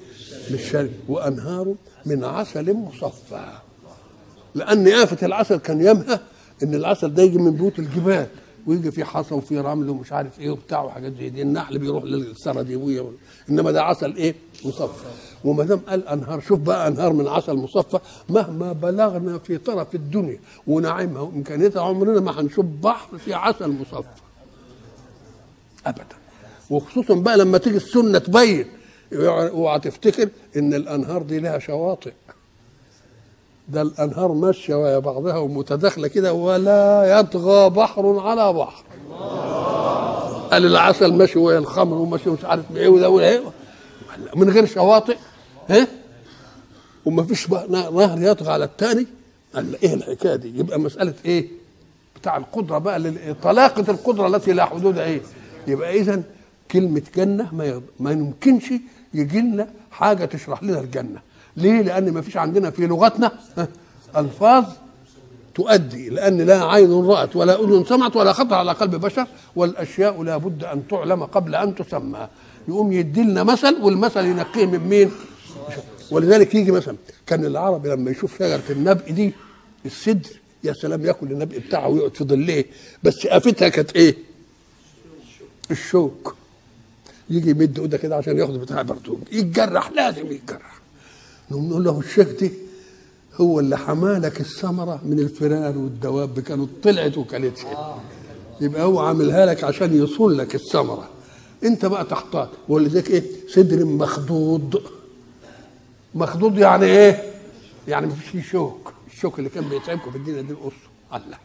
للشرب. 0.50 0.90
وأنهار 1.08 1.74
من 2.06 2.24
عسل 2.24 2.72
مصفى. 2.74 3.48
لأن 4.54 4.88
آفة 4.88 5.26
العسل 5.26 5.56
كان 5.56 5.80
يمها 5.80 6.20
إن 6.62 6.74
العسل 6.74 7.14
ده 7.14 7.22
يجي 7.22 7.38
من 7.38 7.50
بيوت 7.50 7.78
الجبال. 7.78 8.26
ويجي 8.66 8.90
فيه 8.90 9.04
حصى 9.04 9.34
وفيه 9.34 9.60
رمل 9.60 9.88
ومش 9.90 10.12
عارف 10.12 10.40
إيه 10.40 10.50
وبتاع 10.50 10.82
وحاجات 10.84 11.12
زي 11.18 11.28
دي 11.30 11.42
النحل 11.42 11.78
بيروح 11.78 12.04
للسرديبويه 12.04 13.04
إنما 13.50 13.70
ده 13.70 13.82
عسل 13.82 14.16
إيه؟ 14.16 14.34
مصفى. 14.64 15.06
وما 15.44 15.64
دام 15.64 15.78
قال 15.78 16.08
أنهار 16.08 16.40
شوف 16.40 16.58
بقى 16.58 16.88
أنهار 16.88 17.12
من 17.12 17.28
عسل 17.28 17.54
مصفى 17.54 17.98
مهما 18.28 18.72
بلغنا 18.72 19.38
في 19.38 19.58
طرف 19.58 19.94
الدنيا 19.94 20.38
ونعيمها 20.66 21.20
وإمكانيتها 21.22 21.82
عمرنا 21.82 22.20
ما 22.20 22.40
هنشوف 22.40 22.66
بحر 22.66 23.18
فيه 23.18 23.34
عسل 23.34 23.68
مصفى. 23.68 24.08
ابدا. 25.86 26.04
وخصوصا 26.70 27.14
بقى 27.14 27.36
لما 27.38 27.58
تيجي 27.58 27.76
السنة 27.76 28.18
تبين. 28.18 28.66
اوعى 29.12 29.78
تفتكر 29.80 30.28
إن 30.56 30.74
الأنهار 30.74 31.22
دي 31.22 31.38
لها 31.38 31.58
شواطئ. 31.58 32.12
ده 33.72 33.82
الأنهار 33.82 34.32
ماشية 34.32 34.74
ويا 34.74 34.98
بعضها 34.98 35.36
ومتداخلة 35.36 36.08
كده 36.08 36.32
ولا 36.32 37.04
يطغى 37.20 37.70
بحر 37.70 38.18
على 38.20 38.52
بحر. 38.52 38.82
قال 40.50 40.66
العسل 40.66 41.12
ماشي 41.12 41.38
ويا 41.38 41.58
الخمر 41.58 41.96
وماشي 41.96 42.30
مش 42.30 42.44
عارف 42.44 42.64
إيه 42.76 42.88
وده 42.88 43.08
وايه 43.10 43.42
من 44.36 44.50
غير 44.50 44.66
شواطئ 44.66 45.16
ها؟ 45.68 45.86
وما 47.04 47.22
فيش 47.24 47.50
نهر 47.50 48.22
يطغى 48.22 48.52
على 48.52 48.64
الثاني 48.64 49.06
قال 49.54 49.76
إيه 49.82 49.94
الحكاية 49.94 50.34
دي؟ 50.36 50.58
يبقى 50.58 50.80
مسألة 50.80 51.14
إيه؟ 51.24 51.48
بتاع 52.20 52.36
القدرة 52.36 52.78
بقى 52.78 53.12
طلاقة 53.42 53.84
القدرة 53.90 54.26
التي 54.26 54.52
لا 54.52 54.64
حدود 54.64 54.98
إيه؟ 54.98 55.20
يبقى 55.66 55.98
اذا 55.98 56.22
كلمة 56.70 57.02
جنة 57.16 57.48
ما 58.00 58.10
يمكنش 58.12 58.64
يجي 59.14 59.40
لنا 59.40 59.68
حاجة 59.90 60.24
تشرح 60.24 60.62
لنا 60.62 60.80
الجنة. 60.80 61.20
ليه؟ 61.56 61.82
لأن 61.82 62.10
ما 62.12 62.20
فيش 62.20 62.36
عندنا 62.36 62.70
في 62.70 62.86
لغتنا 62.86 63.32
ألفاظ 64.16 64.64
تؤدي 65.54 66.08
لأن 66.08 66.40
لا 66.40 66.64
عين 66.64 67.06
رأت 67.06 67.36
ولا 67.36 67.60
أذن 67.60 67.84
سمعت 67.84 68.16
ولا 68.16 68.32
خطر 68.32 68.54
على 68.54 68.72
قلب 68.72 68.94
بشر 68.94 69.26
والأشياء 69.56 70.22
لا 70.22 70.36
بد 70.36 70.64
أن 70.64 70.88
تعلم 70.88 71.24
قبل 71.24 71.54
أن 71.54 71.74
تسمى. 71.74 72.28
يقوم 72.68 72.92
يدي 72.92 73.22
لنا 73.22 73.42
مثل 73.42 73.76
والمثل 73.82 74.24
ينقيه 74.24 74.66
من 74.66 74.78
مين؟ 74.78 75.10
ولذلك 76.10 76.54
يجي 76.54 76.70
مثلا 76.70 76.96
كان 77.26 77.44
العربي 77.44 77.88
لما 77.88 78.10
يشوف 78.10 78.38
شجرة 78.38 78.62
النبق 78.70 79.08
دي 79.10 79.32
السدر 79.86 80.30
يا 80.64 80.72
سلام 80.72 81.04
يأكل 81.06 81.26
النبق 81.32 81.56
بتاعه 81.56 81.88
ويقعد 81.88 82.14
في 82.16 82.24
ظله 82.24 82.64
بس 83.02 83.26
افتها 83.26 83.68
كانت 83.68 83.96
إيه؟ 83.96 84.16
الشوك. 85.70 86.36
يجي 87.30 87.50
يمد 87.50 87.78
إيده 87.78 87.98
كده 87.98 88.16
عشان 88.16 88.38
ياخد 88.38 88.60
بتاع 88.60 88.82
برتوم 88.82 89.20
يتجرح 89.32 89.90
لازم 89.90 90.26
يتجرح. 90.32 90.79
نقول 91.50 91.84
له 91.84 91.98
الشيخ 91.98 92.28
دي 92.40 92.50
هو 93.40 93.60
اللي 93.60 93.78
حمالك 93.78 94.40
الثمرة 94.40 95.00
من 95.04 95.18
الفئران 95.18 95.76
والدواب 95.76 96.40
كانت 96.40 96.68
طلعت 96.82 97.18
وكلتها 97.18 98.00
يبقى 98.60 98.82
هو 98.82 99.00
عاملها 99.00 99.46
لك 99.46 99.64
عشان 99.64 100.02
يصون 100.04 100.32
لك 100.32 100.54
الثمرة. 100.54 101.08
انت 101.64 101.86
بقى 101.86 102.04
تحتاط 102.04 102.48
ولذلك 102.68 103.10
إيه؟ 103.10 103.22
صدر 103.48 103.84
مخضوض. 103.84 104.82
مخضوض 106.14 106.58
يعني 106.58 106.84
إيه؟ 106.86 107.22
يعني 107.88 108.06
ما 108.06 108.14
فيش 108.14 108.50
شوك. 108.50 108.92
الشوك 109.12 109.38
اللي 109.38 109.50
كان 109.50 109.68
بيتعبكم 109.68 110.10
في 110.10 110.18
الدنيا 110.18 110.42
دي 110.42 110.52
القصة 110.52 110.74
الله. 111.14 111.36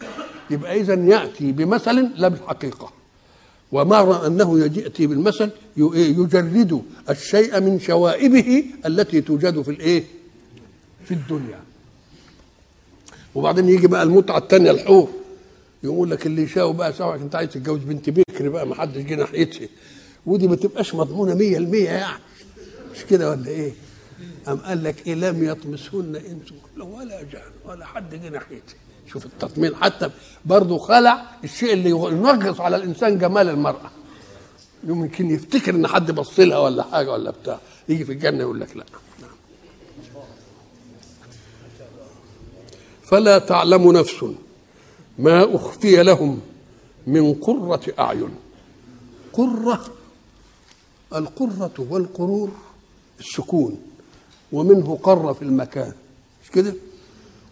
يبقى 0.49 0.79
اذا 0.79 0.93
يأتي 0.93 1.51
بمثل 1.51 2.09
لا 2.15 2.27
بالحقيقة 2.27 2.91
ومع 3.71 4.27
أنه 4.27 4.59
يأتي 4.59 5.07
بالمثل 5.07 5.49
يجرد 5.77 6.81
الشيء 7.09 7.59
من 7.61 7.79
شوائبه 7.79 8.63
التي 8.85 9.21
توجد 9.21 9.61
في 9.61 9.71
الإيه؟ 9.71 10.03
في 11.05 11.13
الدنيا. 11.13 11.59
وبعدين 13.35 13.69
يجي 13.69 13.87
بقى 13.87 14.03
المتعة 14.03 14.37
الثانية 14.37 14.71
الحور. 14.71 15.09
يقول 15.83 16.11
لك 16.11 16.25
اللي 16.25 16.41
يشاء 16.43 16.71
بقى 16.71 16.93
سواء 16.93 17.15
انت 17.15 17.35
عايز 17.35 17.49
تتجوز 17.49 17.79
بنت 17.79 18.09
بكر 18.09 18.49
بقى 18.49 18.67
ما 18.67 18.75
حدش 18.75 19.01
جه 19.01 19.15
ناحيتها 19.15 19.67
ودي 20.25 20.47
ما 20.47 20.55
تبقاش 20.55 20.95
مضمونة 20.95 21.35
100% 21.35 21.41
يعني. 21.75 22.19
مش 22.95 23.05
كده 23.09 23.29
ولا 23.29 23.47
إيه؟ 23.47 23.71
أم 24.47 24.57
قال 24.57 24.83
لك 24.83 25.07
إيه 25.07 25.15
لم 25.15 25.43
يطمسهن 25.43 26.15
إنس 26.15 26.53
ولا 26.77 27.23
جان 27.23 27.41
ولا 27.65 27.85
حد 27.85 28.15
جه 28.15 28.29
ناحيتها 28.29 28.75
شوف 29.07 29.25
التطمين. 29.25 29.75
حتى 29.75 30.09
برضه 30.45 30.77
خلع 30.77 31.25
الشيء 31.43 31.73
اللي 31.73 31.89
ينغص 31.89 32.59
على 32.61 32.75
الإنسان 32.75 33.17
جمال 33.17 33.49
المرأة. 33.49 33.91
يمكن 34.83 35.31
يفتكر 35.31 35.75
إن 35.75 35.87
حد 35.87 36.11
بص 36.11 36.39
لها 36.39 36.57
ولا 36.57 36.83
حاجة 36.83 37.11
ولا 37.11 37.31
بتاع 37.31 37.59
يجي 37.89 38.05
في 38.05 38.11
الجنة 38.11 38.39
يقول 38.39 38.59
لك 38.59 38.77
لا. 38.77 38.85
فلا 43.03 43.37
تعلم 43.37 43.91
نفس 43.91 44.25
ما 45.19 45.55
أخفي 45.55 46.03
لهم 46.03 46.41
من 47.07 47.33
قرة 47.33 47.81
أعين. 47.99 48.35
قرة 49.33 49.85
القرة 51.15 51.73
والقرور 51.77 52.51
السكون. 53.19 53.81
ومنه 54.51 54.99
قر 55.03 55.33
في 55.33 55.41
المكان. 55.41 55.93
مش 56.43 56.51
كده؟ 56.51 56.73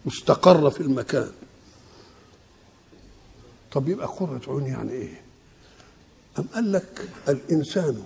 واستقر 0.06 0.70
في 0.70 0.80
المكان. 0.80 1.30
طب 3.74 3.88
يبقى 3.88 4.06
قرة 4.06 4.40
عين 4.48 4.66
يعني 4.66 4.92
إيه؟ 4.92 5.20
أم 6.38 6.44
قال 6.54 6.72
لك 6.72 7.08
الإنسان 7.28 7.96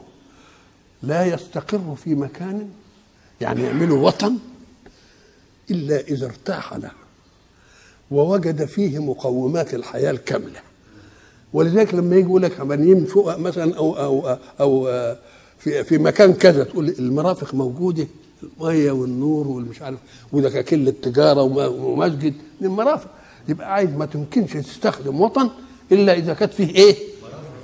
لا 1.02 1.24
يستقر 1.26 1.94
في 2.04 2.14
مكان 2.14 2.68
يعني 3.40 3.62
يعمله 3.62 3.94
وطن 3.94 4.36
إلا 5.70 6.00
إذا 6.00 6.26
ارتاح 6.26 6.74
له 6.74 6.90
ووجد 8.10 8.64
فيه 8.64 8.98
مقومات 8.98 9.74
الحياة 9.74 10.10
الكاملة. 10.10 10.60
ولذلك 11.52 11.94
لما 11.94 12.16
يجي 12.16 12.26
يقول 12.26 12.42
لك 12.42 12.60
عمالين 12.60 13.04
فوق 13.04 13.36
مثلا 13.36 13.76
أو 13.76 13.96
أو 13.96 14.36
أو 14.60 14.84
في 15.58 15.84
في 15.84 15.98
مكان 15.98 16.32
كذا 16.34 16.64
تقول 16.64 16.88
المرافق 16.88 17.54
موجودة 17.54 18.06
المية 18.42 18.90
والنور 18.92 19.48
والمش 19.48 19.82
عارف 19.82 19.98
ودكاكين 20.32 20.88
التجارة 20.88 21.42
ومسجد 21.42 22.34
المرافق. 22.62 23.10
يبقى 23.48 23.72
عايز 23.72 23.90
ما 23.90 24.06
تمكنش 24.06 24.52
تستخدم 24.52 25.20
وطن 25.20 25.50
إلا 25.92 26.12
إذا 26.14 26.34
كانت 26.34 26.52
فيه 26.52 26.74
إيه؟ 26.74 26.96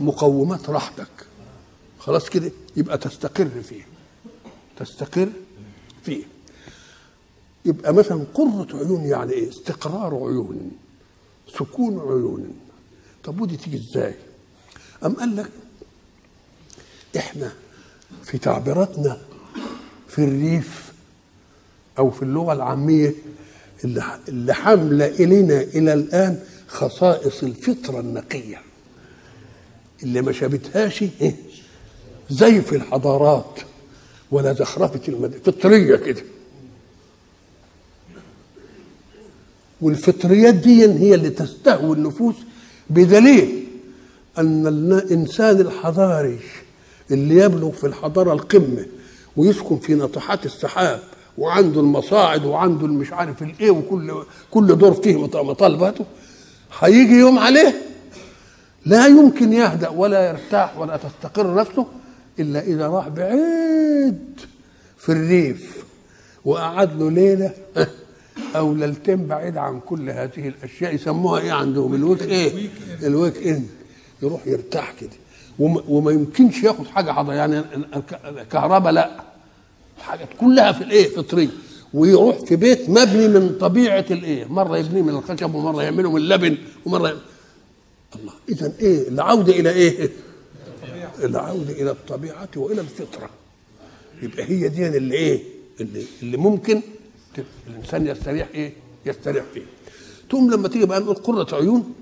مقومات 0.01 0.71
راحتك. 0.71 1.09
خلاص 1.99 2.29
كده 2.29 2.51
يبقى 2.77 2.99
تستقر 2.99 3.49
فيه. 3.69 3.87
تستقر 4.77 5.29
فيه. 6.03 6.25
يبقى 7.65 7.95
مثلا 7.95 8.25
قرة 8.35 8.67
عيون 8.77 9.05
يعني 9.05 9.33
إيه؟ 9.33 9.49
استقرار 9.49 10.15
عيون 10.15 10.71
سكون 11.59 11.99
عيون. 11.99 12.55
طب 13.25 13.41
ودي 13.41 13.57
تيجي 13.57 13.77
إزاي؟ 13.77 14.15
أم 15.05 15.15
قال 15.15 15.37
لك 15.37 15.51
إحنا 17.17 17.53
في 18.25 18.39
تعبيراتنا 18.39 19.21
في 20.09 20.25
الريف 20.25 20.93
أو 21.99 22.11
في 22.11 22.23
اللغة 22.23 22.53
العامية 22.53 23.15
اللي 24.29 24.55
حامله 24.55 25.07
إلينا 25.07 25.61
إلى 25.61 25.93
الآن 25.95 26.39
خصائص 26.69 27.43
الفطرة 27.43 28.01
النقية 28.01 28.61
اللي 30.03 30.23
ما 30.23 30.33
شابتهاش 30.33 31.03
إيه؟ 31.03 31.35
زيف 32.31 32.73
الحضارات 32.73 33.59
ولا 34.31 34.53
زخرفة 34.53 35.01
المدينة 35.09 35.43
فطرية 35.45 35.97
كده 35.97 36.23
والفطريات 39.81 40.55
دي 40.55 40.85
هي 40.85 41.15
اللي 41.15 41.31
تستهوي 41.31 41.97
النفوس 41.97 42.35
بدليل 42.91 43.65
أن 44.39 44.67
الإنسان 44.67 45.61
الحضاري 45.61 46.39
اللي 47.11 47.37
يبلغ 47.37 47.71
في 47.71 47.87
الحضارة 47.87 48.33
القمة 48.33 48.87
ويسكن 49.37 49.79
في 49.79 49.95
ناطحات 49.95 50.47
السحاب 50.47 51.01
وعنده 51.39 51.81
المصاعد 51.81 52.45
وعنده 52.45 52.87
المش 52.87 53.13
عارف 53.13 53.43
الايه 53.43 53.71
وكل 53.71 54.13
كل 54.51 54.77
دور 54.77 54.93
فيه 54.95 55.27
مطالباته 55.27 56.05
هيجي 56.81 57.15
يوم 57.15 57.39
عليه 57.39 57.75
لا 58.87 59.07
يمكن 59.07 59.53
يهدأ 59.53 59.89
ولا 59.89 60.29
يرتاح 60.29 60.79
ولا 60.79 60.97
تستقر 60.97 61.55
نفسه 61.55 61.87
إلا 62.39 62.61
إذا 62.61 62.89
راح 62.89 63.09
بعيد 63.09 64.41
في 64.99 65.13
الريف 65.13 65.85
وقعد 66.45 66.99
له 66.99 67.11
ليلة 67.11 67.53
أو 68.57 68.75
ليلتين 68.75 69.27
بعيد 69.27 69.57
عن 69.57 69.81
كل 69.81 70.11
هذه 70.11 70.49
الأشياء 70.49 70.95
يسموها 70.95 71.41
إيه 71.41 71.53
عندهم؟ 71.53 71.95
الويك 71.95 72.23
إيه 72.23 72.69
الويك 73.03 73.47
إند. 73.47 73.67
يروح 74.23 74.47
يرتاح 74.47 74.93
كده. 75.01 75.11
وما, 75.59 76.11
يمكنش 76.11 76.63
ياخد 76.63 76.87
حاجة 76.87 77.13
حضر 77.13 77.33
يعني 77.33 77.63
الكهرباء 78.25 78.93
لا. 78.93 79.34
حاجات 80.05 80.29
كلها 80.41 80.73
في 80.73 80.85
الإيه 80.85 81.09
فطرية 81.17 81.49
ويروح 81.95 82.39
في 82.39 82.57
بيت 82.57 82.89
مبني 82.91 83.29
من 83.29 83.57
طبيعة 83.61 84.05
الإيه 84.11 84.45
مرة 84.45 84.79
يبنيه 84.79 85.03
من 85.03 85.09
الخشب 85.15 85.55
ومرة 85.55 85.83
يعمله 85.83 86.11
من 86.11 86.17
اللبن 86.17 86.59
ومرة 86.87 87.07
يعمله 87.09 87.23
الله 88.17 88.33
اذا 88.49 88.73
إيه 88.81 89.09
العودة 89.09 89.53
إلى 89.53 89.71
إيه؟ 89.71 90.11
العودة 91.25 91.73
إلى 91.73 91.91
الطبيعة 91.91 92.49
وإلى 92.57 92.81
الفطرة. 92.81 93.31
يبقى 94.23 94.45
هي 94.45 94.69
دي 94.69 94.87
اللي 94.89 95.15
إيه 95.15 95.43
اللي, 95.81 96.05
اللي 96.23 96.37
ممكن 96.37 96.81
الإنسان 97.69 98.07
يستريح 98.07 98.49
إيه 98.55 98.73
يستريح 99.07 99.45
فيه 99.55 99.63
تقوم 100.29 100.51
لما 100.51 100.69
تيجي 100.69 100.87
بقى 100.87 101.01
نقول 101.01 101.15
قرة 101.17 101.57
عيون 101.57 101.95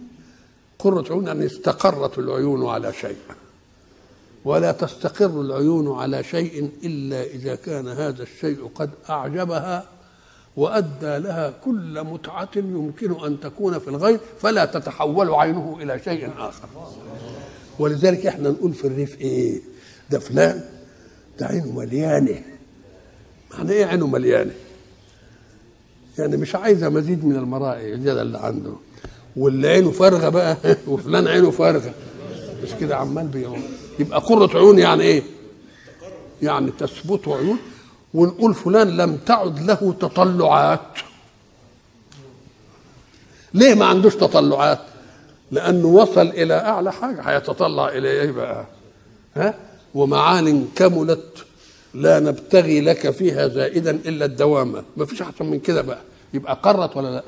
قرة 0.78 1.12
عيون 1.12 1.26
يعني 1.26 1.46
استقرت 1.46 2.18
العيون 2.18 2.66
على 2.66 2.92
شيء. 3.00 3.16
ولا 4.44 4.72
تستقر 4.72 5.40
العيون 5.40 5.98
على 5.98 6.24
شيء 6.24 6.70
إلا 6.84 7.22
إذا 7.22 7.54
كان 7.54 7.88
هذا 7.88 8.22
الشيء 8.22 8.70
قد 8.74 8.90
أعجبها 9.10 9.84
وأدى 10.56 11.18
لها 11.18 11.50
كل 11.64 12.04
متعة 12.04 12.48
يمكن 12.56 13.24
أن 13.24 13.40
تكون 13.40 13.78
في 13.78 13.88
الغير 13.88 14.20
فلا 14.40 14.64
تتحول 14.64 15.30
عينه 15.34 15.78
إلى 15.82 16.00
شيء 16.04 16.30
آخر. 16.38 16.68
ولذلك 17.78 18.26
إحنا 18.26 18.50
نقول 18.50 18.74
في 18.74 18.86
الريف 18.86 19.20
إيه؟ 19.20 19.60
ده 20.10 20.18
فلان 20.18 20.64
ده 21.38 21.46
عينه 21.46 21.72
مليانة. 21.72 22.42
معنى 23.54 23.72
إيه 23.72 23.84
عينه 23.84 24.06
مليانة؟ 24.06 24.52
يعني 26.18 26.36
مش 26.36 26.54
عايزة 26.54 26.88
مزيد 26.88 27.24
من 27.24 27.36
المرائي 27.36 27.94
الزيادة 27.94 28.22
اللي 28.22 28.38
عنده. 28.38 28.72
واللي 29.36 29.68
عينه 29.68 29.90
فارغة 29.90 30.28
بقى 30.28 30.56
وفلان 30.88 31.28
عينه 31.28 31.50
فارغة. 31.50 31.94
مش 32.62 32.70
كده 32.80 32.96
عمال 32.96 33.26
بيقول 33.26 33.60
يبقى 33.98 34.20
قرة 34.20 34.58
عيون 34.58 34.78
يعني 34.78 35.02
إيه؟ 35.02 35.22
يعني 36.42 36.70
تثبت 36.78 37.28
عيون. 37.28 37.58
ونقول 38.14 38.54
فلان 38.54 38.96
لم 38.96 39.16
تعد 39.16 39.58
له 39.62 39.94
تطلعات. 40.00 40.80
ليه 43.54 43.74
ما 43.74 43.84
عندوش 43.84 44.14
تطلعات؟ 44.14 44.78
لأنه 45.50 45.86
وصل 45.86 46.26
إلى 46.26 46.54
أعلى 46.54 46.92
حاجة. 46.92 47.20
هيتطلع 47.20 47.88
إلى 47.88 48.10
إيه 48.10 48.30
بقى؟ 48.30 48.66
ها؟ 49.36 49.54
ومعان 49.94 50.68
كملت 50.76 51.44
لا 51.94 52.20
نبتغي 52.20 52.80
لك 52.80 53.10
فيها 53.10 53.48
زائدا 53.48 53.90
إلا 53.90 54.24
الدوام 54.24 54.84
ما 54.96 55.04
فيش 55.04 55.22
أحسن 55.22 55.46
من 55.46 55.60
كده 55.60 55.82
بقى. 55.82 56.00
يبقى 56.34 56.58
قرت 56.62 56.96
ولا 56.96 57.08
لا؟ 57.08 57.22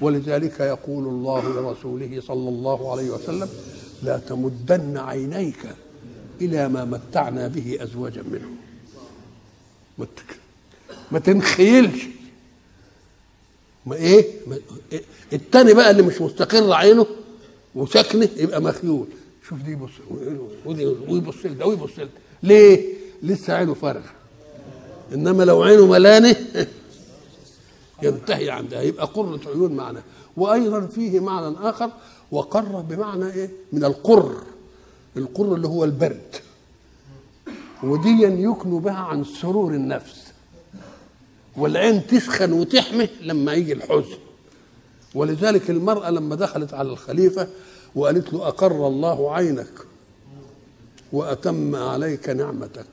ولذلك 0.00 0.60
يقول 0.60 1.04
الله 1.04 1.48
لرسوله 1.48 2.22
صلى 2.26 2.48
الله 2.48 2.92
عليه 2.92 3.10
وسلم 3.10 3.48
لا 4.02 4.18
تمدن 4.18 4.98
عينيك 4.98 5.66
إلى 6.40 6.68
ما 6.68 6.84
متعنا 6.84 7.48
به 7.48 7.78
أزواجا 7.80 8.22
منهم 8.22 8.56
ما 11.10 11.18
تنخيلش. 11.18 12.02
ما 13.86 13.96
إيه؟ 13.96 14.26
ما 14.46 14.58
إيه؟ 14.92 15.02
التاني 15.32 15.74
بقى 15.74 15.90
اللي 15.90 16.02
مش 16.02 16.20
مستقر 16.20 16.72
عينه 16.72 17.06
وساكنه 17.74 18.28
يبقى 18.36 18.62
مخيول. 18.62 19.06
شوف 19.48 19.62
دي 19.62 19.70
يبص 19.72 19.90
ويبص 21.08 21.34
لده 21.46 21.66
ويبص 21.66 21.98
لده 21.98 22.08
ليه؟ 22.42 22.94
لسه 23.22 23.52
عينه 23.52 23.74
فارغة. 23.74 24.10
إنما 25.14 25.42
لو 25.42 25.62
عينه 25.62 25.86
ملانه 25.86 26.36
ينتهي 28.02 28.50
عندها. 28.50 28.82
يبقى 28.82 29.06
قرة 29.06 29.40
عيون 29.46 29.72
معنى 29.72 29.98
وأيضا 30.36 30.80
فيه 30.86 31.20
معنى 31.20 31.56
آخر 31.60 31.90
وقر 32.30 32.80
بمعنى 32.80 33.32
إيه؟ 33.32 33.50
من 33.72 33.84
القر. 33.84 34.42
القر 35.16 35.54
اللي 35.54 35.68
هو 35.68 35.84
البرد. 35.84 36.36
وديا 37.82 38.28
يكنوا 38.28 38.80
بها 38.80 38.94
عن 38.94 39.24
سرور 39.24 39.74
النفس. 39.74 40.24
والعين 41.56 42.06
تسخن 42.06 42.52
وتحمي 42.52 43.08
لما 43.22 43.52
يجي 43.54 43.72
الحزن. 43.72 44.18
ولذلك 45.14 45.70
المرأة 45.70 46.10
لما 46.10 46.34
دخلت 46.36 46.74
على 46.74 46.88
الخليفة 46.88 47.48
وقالت 47.94 48.32
له 48.32 48.48
أقر 48.48 48.86
الله 48.86 49.34
عينك 49.34 49.72
وأتم 51.12 51.76
عليك 51.76 52.28
نعمتك. 52.28 52.86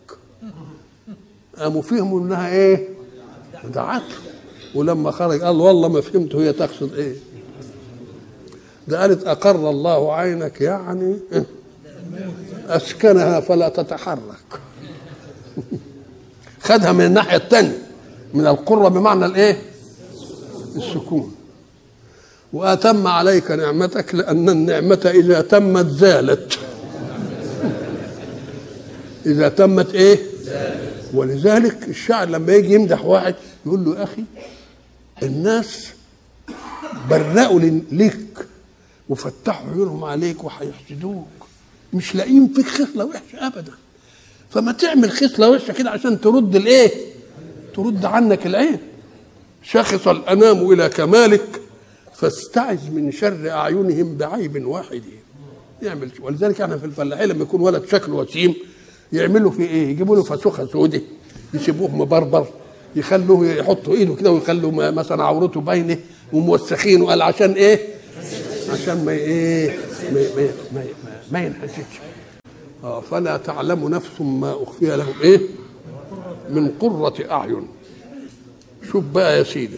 قاموا 1.57 1.81
فهموا 1.81 2.19
إنها 2.19 2.49
إيه؟ 2.49 2.89
دعت 3.73 4.03
ولما 4.75 5.11
خرج 5.11 5.41
قال 5.41 5.55
والله 5.55 5.87
ما 5.87 6.01
فهمت 6.01 6.35
هي 6.35 6.53
تقصد 6.53 6.93
إيه. 6.93 7.15
ده 8.87 9.01
قالت 9.01 9.23
أقر 9.27 9.69
الله 9.69 10.13
عينك 10.13 10.61
يعني 10.61 11.19
أسكنها 12.67 13.39
فلا 13.39 13.69
تتحرك. 13.69 14.59
خدها 16.67 16.91
من 16.91 17.05
الناحية 17.05 17.37
الثانية 17.37 17.77
من 18.33 18.47
القرة 18.47 18.87
بمعنى 18.87 19.25
الإيه؟ 19.25 19.61
السكون. 20.75 21.35
وأتم 22.53 23.07
عليك 23.07 23.51
نعمتك 23.51 24.15
لأن 24.15 24.49
النعمة 24.49 25.11
إذا 25.15 25.41
تمت 25.41 25.87
زالت. 25.87 26.59
إذا 29.25 29.49
تمت 29.49 29.93
إيه؟ 29.93 30.19
ولذلك 31.13 31.87
الشاعر 31.87 32.27
لما 32.29 32.53
يجي 32.53 32.73
يمدح 32.73 33.05
واحد 33.05 33.35
يقول 33.65 33.85
له 33.85 33.97
يا 33.97 34.03
أخي 34.03 34.23
الناس 35.23 35.87
برقوا 37.09 37.59
ليك 37.91 38.47
وفتحوا 39.09 39.71
عيونهم 39.71 40.03
عليك 40.03 40.43
وهيحسدوك 40.43 41.27
مش 41.93 42.15
لاقيين 42.15 42.47
فيك 42.47 42.67
خصلة 42.67 43.05
وحشة 43.05 43.47
ابدا 43.47 43.71
فما 44.49 44.71
تعمل 44.71 45.11
خصلة 45.11 45.49
وحشة 45.49 45.73
كده 45.73 45.89
عشان 45.89 46.21
ترد 46.21 46.55
الإيه 46.55 46.91
ترد 47.75 48.05
عنك 48.05 48.45
العين 48.45 48.77
شخص 49.63 50.07
الأنام 50.07 50.71
إلى 50.71 50.89
كمالك 50.89 51.61
فاستعذ 52.15 52.91
من 52.91 53.11
شر 53.11 53.49
أعينهم 53.49 54.17
بعيب 54.17 54.65
واحد 54.65 55.01
يعمل 55.81 56.09
ولذلك 56.21 56.61
إحنا 56.61 56.77
في 56.77 56.85
الفلاحين 56.85 57.29
لما 57.29 57.41
يكون 57.43 57.61
ولد 57.61 57.85
شكله 57.91 58.15
وسيم 58.15 58.53
يعملوا 59.13 59.51
فيه 59.51 59.65
إيه؟ 59.67 59.87
يجيبوا 59.87 60.15
له 60.15 60.23
فسوخة 60.23 60.65
سودة 60.67 61.01
يسيبوه 61.53 61.95
مبربر 61.95 62.47
يخلوه 62.95 63.47
يحطوا 63.47 63.93
إيده 63.93 64.15
كده 64.15 64.31
ويخلوا 64.31 64.91
مثلا 64.91 65.23
عورته 65.23 65.61
باينة 65.61 65.97
وموسخين 66.33 67.01
وقال 67.01 67.21
عشان 67.21 67.51
إيه؟ 67.53 67.79
عشان 68.73 69.05
ما 69.05 69.11
إيه؟ 69.11 69.77
ما 70.13 70.21
ما 70.35 70.49
ما, 70.73 70.83
ما 71.31 71.39
ينحسدش 71.45 71.99
آه 72.83 73.01
فلا 73.01 73.37
تعلم 73.37 73.87
نفس 73.89 74.21
ما 74.21 74.63
أخفي 74.63 74.85
لهم. 74.97 75.13
إيه؟ 75.21 75.41
من 76.49 76.71
قرة 76.79 77.31
أعين. 77.31 77.67
شوف 78.91 79.03
بقى 79.05 79.37
يا 79.37 79.43
سيدي. 79.43 79.77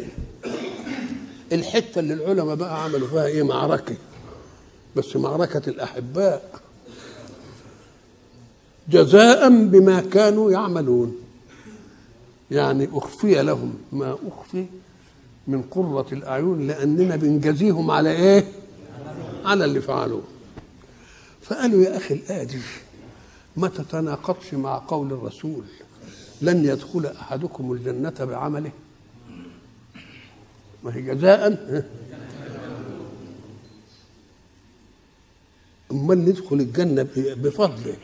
الحتة 1.52 2.00
اللي 2.00 2.14
العلماء 2.14 2.56
بقى 2.56 2.84
عملوا 2.84 3.08
فيها 3.08 3.26
إيه؟ 3.26 3.44
معركة. 3.44 3.96
بس 4.96 5.16
معركة 5.16 5.70
الأحباء. 5.70 6.62
جزاء 8.90 9.50
بما 9.50 10.02
كانوا 10.02 10.52
يعملون. 10.52 11.16
يعني 12.52 12.90
أخفي 12.94 13.42
لهم 13.42 13.74
ما 13.92 14.18
أخفي 14.28 14.66
من 15.48 15.62
قرة 15.62 16.06
الأعين 16.12 16.68
لأننا 16.68 17.16
بنجزيهم 17.16 17.92
على 17.92 18.12
إيه؟ 18.12 18.46
على 19.46 19.66
اللي 19.66 19.82
فعلوه. 19.82 20.22
فقالوا 21.50 21.84
يا 21.84 21.98
أخي 21.98 22.14
الآية 22.14 22.44
دي 22.44 22.60
ما 23.58 23.68
تتناقضش 23.68 24.54
مع 24.54 24.84
قول 24.88 25.14
الرسول 25.14 25.64
لن 26.42 26.66
يدخل 26.66 27.06
أحدكم 27.06 27.72
الجنة 27.74 28.14
بعمله. 28.20 28.72
ما 30.84 30.96
هي 30.96 31.02
جزاء؟ 31.02 31.48
امال 35.92 36.26
ندخل 36.26 36.56
الجنة 36.56 37.08
بفضله. 37.16 37.96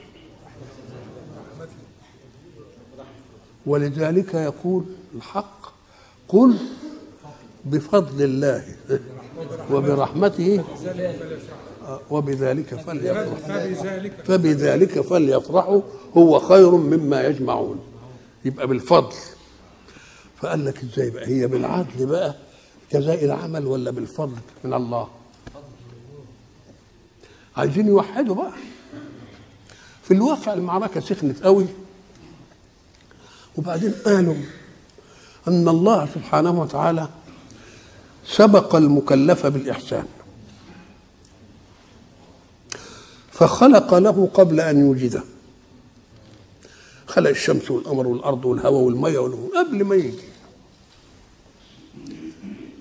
ولذلك 3.65 4.33
يقول 4.33 4.85
الحق 5.15 5.73
قل 6.27 6.57
بفضل 7.65 8.23
الله 8.23 8.75
وبرحمته. 9.71 10.63
وبذلك 12.11 12.75
فليفرحوا 12.75 13.35
فبذلك. 14.25 15.01
فليفرحوا 15.01 15.81
هو 16.17 16.39
خير 16.39 16.71
مما 16.71 17.23
يجمعون. 17.23 17.79
يبقى 18.45 18.67
بالفضل. 18.67 19.15
فقال 20.41 20.65
لك 20.65 20.83
إزاي 20.83 21.09
بقى؟ 21.09 21.27
هي 21.27 21.47
بالعدل 21.47 22.05
بقى 22.05 22.35
جزاء 22.93 23.25
العمل 23.25 23.67
ولا 23.67 23.91
بالفضل 23.91 24.37
من 24.63 24.73
الله؟ 24.73 25.07
عايزين 27.57 27.87
يوحدوا 27.87 28.35
بقى. 28.35 28.51
في 30.03 30.13
الواقع 30.13 30.53
المعركة 30.53 30.99
سخنت 30.99 31.43
قوي. 31.43 31.65
وبعدين 33.57 33.91
قالوا 34.05 34.35
أن 35.47 35.67
الله 35.67 36.05
سبحانه 36.15 36.61
وتعالى 36.61 37.07
سبق 38.25 38.75
المكلف 38.75 39.45
بالإحسان. 39.45 40.05
فخلق 43.39 43.93
له 43.93 44.29
قبل 44.33 44.59
أن 44.59 44.79
يوجده. 44.79 45.23
خلق 47.07 47.29
الشمس 47.29 47.71
والقمر 47.71 48.07
والأرض 48.07 48.45
والهواء 48.45 48.81
والمية 48.81 49.19
قبل 49.55 49.83
ما 49.83 49.95
يجي. 49.95 50.23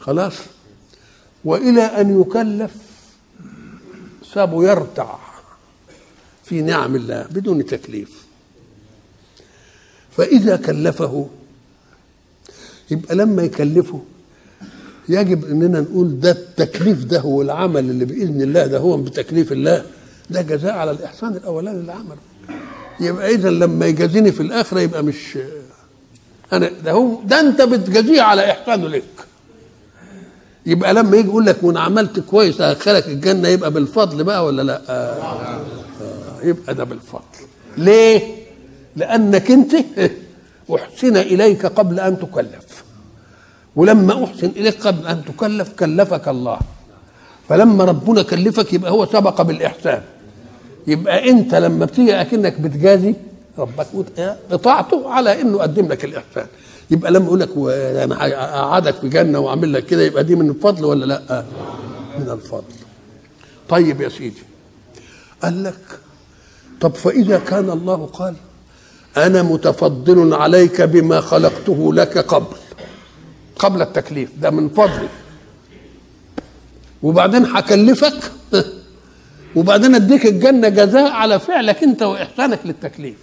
خلاص. 0.00 0.34
وإلى 1.44 1.82
أن 1.82 2.20
يكلف 2.20 2.74
سابه 4.34 4.64
يرتع 4.64 5.16
في 6.44 6.62
نعم 6.62 6.96
الله 6.96 7.22
بدون 7.30 7.66
تكليف. 7.66 8.24
فإذا 10.16 10.56
كلفه 10.56 11.28
يبقى 12.90 13.14
لما 13.14 13.42
يكلفه 13.42 14.02
يجب 15.08 15.44
إننا 15.44 15.80
نقول 15.80 16.20
ده 16.20 16.30
التكليف 16.30 17.04
ده 17.04 17.20
هو 17.20 17.42
العمل 17.42 17.90
اللي 17.90 18.04
بإذن 18.04 18.42
الله 18.42 18.66
ده 18.66 18.78
هو 18.78 18.96
بتكليف 18.96 19.52
الله. 19.52 19.86
ده 20.30 20.42
جزاء 20.42 20.72
على 20.74 20.90
الإحسان 20.90 21.32
الأولاني 21.36 21.78
اللي 21.80 21.92
عمله. 21.92 22.16
يبقى 23.00 23.30
اذا 23.34 23.50
لما 23.50 23.86
يجازيني 23.86 24.32
في 24.32 24.40
الاخره 24.40 24.80
يبقى 24.80 25.02
مش 25.02 25.38
أنا 26.52 26.70
ده 26.84 26.92
هو 26.92 27.22
ده 27.24 27.40
أنت 27.40 27.62
بتجازيه 27.62 28.22
على 28.22 28.50
إحسانه 28.50 28.88
لك 28.88 29.04
يبقى 30.66 30.94
لما 30.94 31.16
يجي 31.16 31.28
يقول 31.28 31.46
لك 31.46 31.56
وأنا 31.62 31.80
عملت 31.80 32.20
كويس 32.20 32.60
هدخلك 32.60 33.06
الجنة 33.06 33.48
يبقى 33.48 33.70
بالفضل 33.70 34.24
بقى 34.24 34.44
ولا 34.44 34.62
لأ؟ 34.62 34.82
آه. 34.88 35.60
يبقى 36.42 36.74
ده 36.74 36.84
بالفضل. 36.84 37.22
ليه؟ 37.78 38.22
لأنك 38.96 39.50
أنت 39.50 39.74
أحسن 40.74 41.16
إليك 41.16 41.66
قبل 41.66 42.00
أن 42.00 42.18
تكلف. 42.18 42.84
ولما 43.76 44.24
أحسن 44.24 44.46
إليك 44.56 44.86
قبل 44.86 45.06
أن 45.06 45.22
تكلف 45.24 45.68
كلفك 45.78 46.28
الله. 46.28 46.58
فلما 47.48 47.84
ربنا 47.84 48.22
كلفك 48.22 48.72
يبقى 48.72 48.90
هو 48.90 49.06
سبق 49.06 49.42
بالإحسان. 49.42 50.02
يبقى 50.86 51.30
انت 51.30 51.54
لما 51.54 51.84
بتيجي 51.84 52.20
اكنك 52.20 52.60
بتجازي 52.60 53.14
ربك 53.58 53.86
اطاعته 54.50 55.10
على 55.10 55.40
انه 55.40 55.58
قدم 55.58 55.86
لك 55.88 56.04
الاحسان 56.04 56.46
يبقى 56.90 57.10
لما 57.10 57.24
يقول 57.26 57.40
لك 57.40 57.48
أنا 58.02 58.14
اقعدك 58.60 58.94
في 58.94 59.08
جنة 59.08 59.38
واعمل 59.38 59.72
لك 59.72 59.86
كده 59.86 60.02
يبقى 60.02 60.24
دي 60.24 60.34
من 60.36 60.50
الفضل 60.50 60.84
ولا 60.84 61.04
لا؟ 61.04 61.44
من 62.18 62.30
الفضل. 62.30 62.74
طيب 63.68 64.00
يا 64.00 64.08
سيدي 64.08 64.42
قال 65.42 65.62
لك 65.64 65.78
طب 66.80 66.94
فإذا 66.94 67.38
كان 67.38 67.70
الله 67.70 68.06
قال 68.06 68.34
أنا 69.16 69.42
متفضل 69.42 70.34
عليك 70.34 70.82
بما 70.82 71.20
خلقته 71.20 71.94
لك 71.94 72.18
قبل 72.18 72.56
قبل 73.58 73.82
التكليف 73.82 74.30
ده 74.40 74.50
من 74.50 74.68
فضلي 74.68 75.08
وبعدين 77.02 77.44
هكلفك 77.46 78.32
وبعدين 79.56 79.94
اديك 79.94 80.26
الجنة 80.26 80.68
جزاء 80.68 81.10
على 81.12 81.38
فعلك 81.40 81.82
انت 81.82 82.02
وإحسانك 82.02 82.60
للتكليف. 82.64 83.16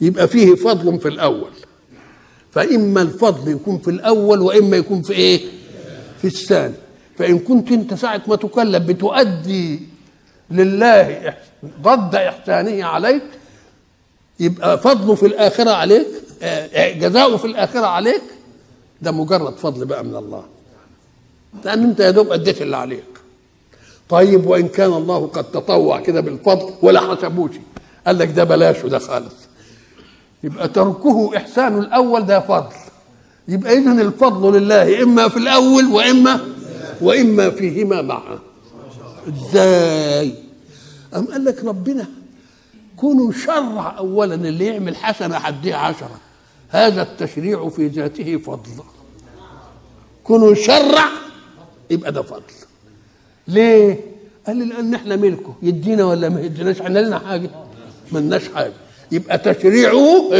يبقى 0.00 0.28
فيه 0.28 0.54
فضل 0.54 1.00
في 1.00 1.08
الأول. 1.08 1.50
فإما 2.52 3.02
الفضل 3.02 3.52
يكون 3.52 3.78
في 3.78 3.90
الأول 3.90 4.40
وإما 4.40 4.76
يكون 4.76 5.02
في 5.02 5.12
إيه؟ 5.12 5.40
في 6.20 6.26
الثاني. 6.26 6.74
فإن 7.18 7.38
كنت 7.38 7.72
انت 7.72 7.94
ساعة 7.94 8.22
ما 8.28 8.36
تكلف 8.36 8.82
بتؤدي 8.82 9.80
لله 10.50 11.34
ضد 11.82 12.14
إحسانه 12.14 12.84
عليك 12.84 13.22
يبقى 14.40 14.78
فضله 14.78 15.14
في 15.14 15.26
الآخرة 15.26 15.70
عليك 15.70 16.06
جزاؤه 16.74 17.36
في 17.36 17.44
الآخرة 17.44 17.86
عليك 17.86 18.22
ده 19.02 19.12
مجرد 19.12 19.56
فضل 19.56 19.84
بقى 19.84 20.04
من 20.04 20.16
الله. 20.16 20.44
لأن 21.64 21.82
انت 21.82 22.00
يا 22.00 22.10
دوب 22.10 22.32
أديت 22.32 22.62
اللي 22.62 22.76
عليك. 22.76 23.04
طيب 24.08 24.46
وإن 24.46 24.68
كان 24.68 24.92
الله 24.92 25.26
قد 25.26 25.44
تطوع 25.44 26.00
كده 26.00 26.20
بالفضل 26.20 26.70
ولا 26.82 27.00
حسبوش. 27.00 27.50
قال 28.06 28.18
لك 28.18 28.28
ده 28.28 28.44
بلاش 28.44 28.84
وده 28.84 28.98
خالص. 28.98 29.34
يبقى 30.44 30.68
تركه 30.68 31.36
إحسان 31.36 31.78
الأول 31.78 32.26
ده 32.26 32.40
فضل. 32.40 32.74
يبقى 33.48 33.72
اذا 33.78 33.92
الفضل 33.92 34.58
لله 34.60 35.02
إما 35.02 35.28
في 35.28 35.36
الأول 35.36 35.84
وإما 35.84 36.40
وإما 37.00 37.50
فيهما 37.50 38.02
معا. 38.02 38.38
إزاي؟ 39.28 40.34
أم 41.16 41.24
قال 41.26 41.44
لك 41.44 41.64
ربنا 41.64 42.06
كونوا 42.96 43.32
شرع 43.32 43.98
اولا 43.98 44.34
اللي 44.34 44.66
يعمل 44.66 44.96
حسنة 44.96 45.38
حديه 45.38 45.74
عشرة. 45.74 46.20
هذا 46.68 47.02
التشريع 47.02 47.68
في 47.68 47.86
ذاته 47.86 48.36
فضل. 48.36 48.70
كونوا 50.24 50.54
شرع 50.54 51.04
يبقى 51.90 52.12
ده 52.12 52.22
فضل. 52.22 52.42
ليه؟ 53.48 54.00
قال 54.46 54.56
لي 54.56 54.64
لأن 54.64 54.94
إحنا 54.94 55.16
ملكه. 55.16 55.54
يدينا 55.62 56.04
ولا 56.04 56.28
ما 56.28 56.40
يديناش؟ 56.40 56.80
إحنا 56.80 56.98
لنا 56.98 57.18
حاجة. 57.18 57.50
ملناش 58.12 58.48
حاجة. 58.48 58.72
يبقى 59.12 59.38
تشريعه 59.38 60.32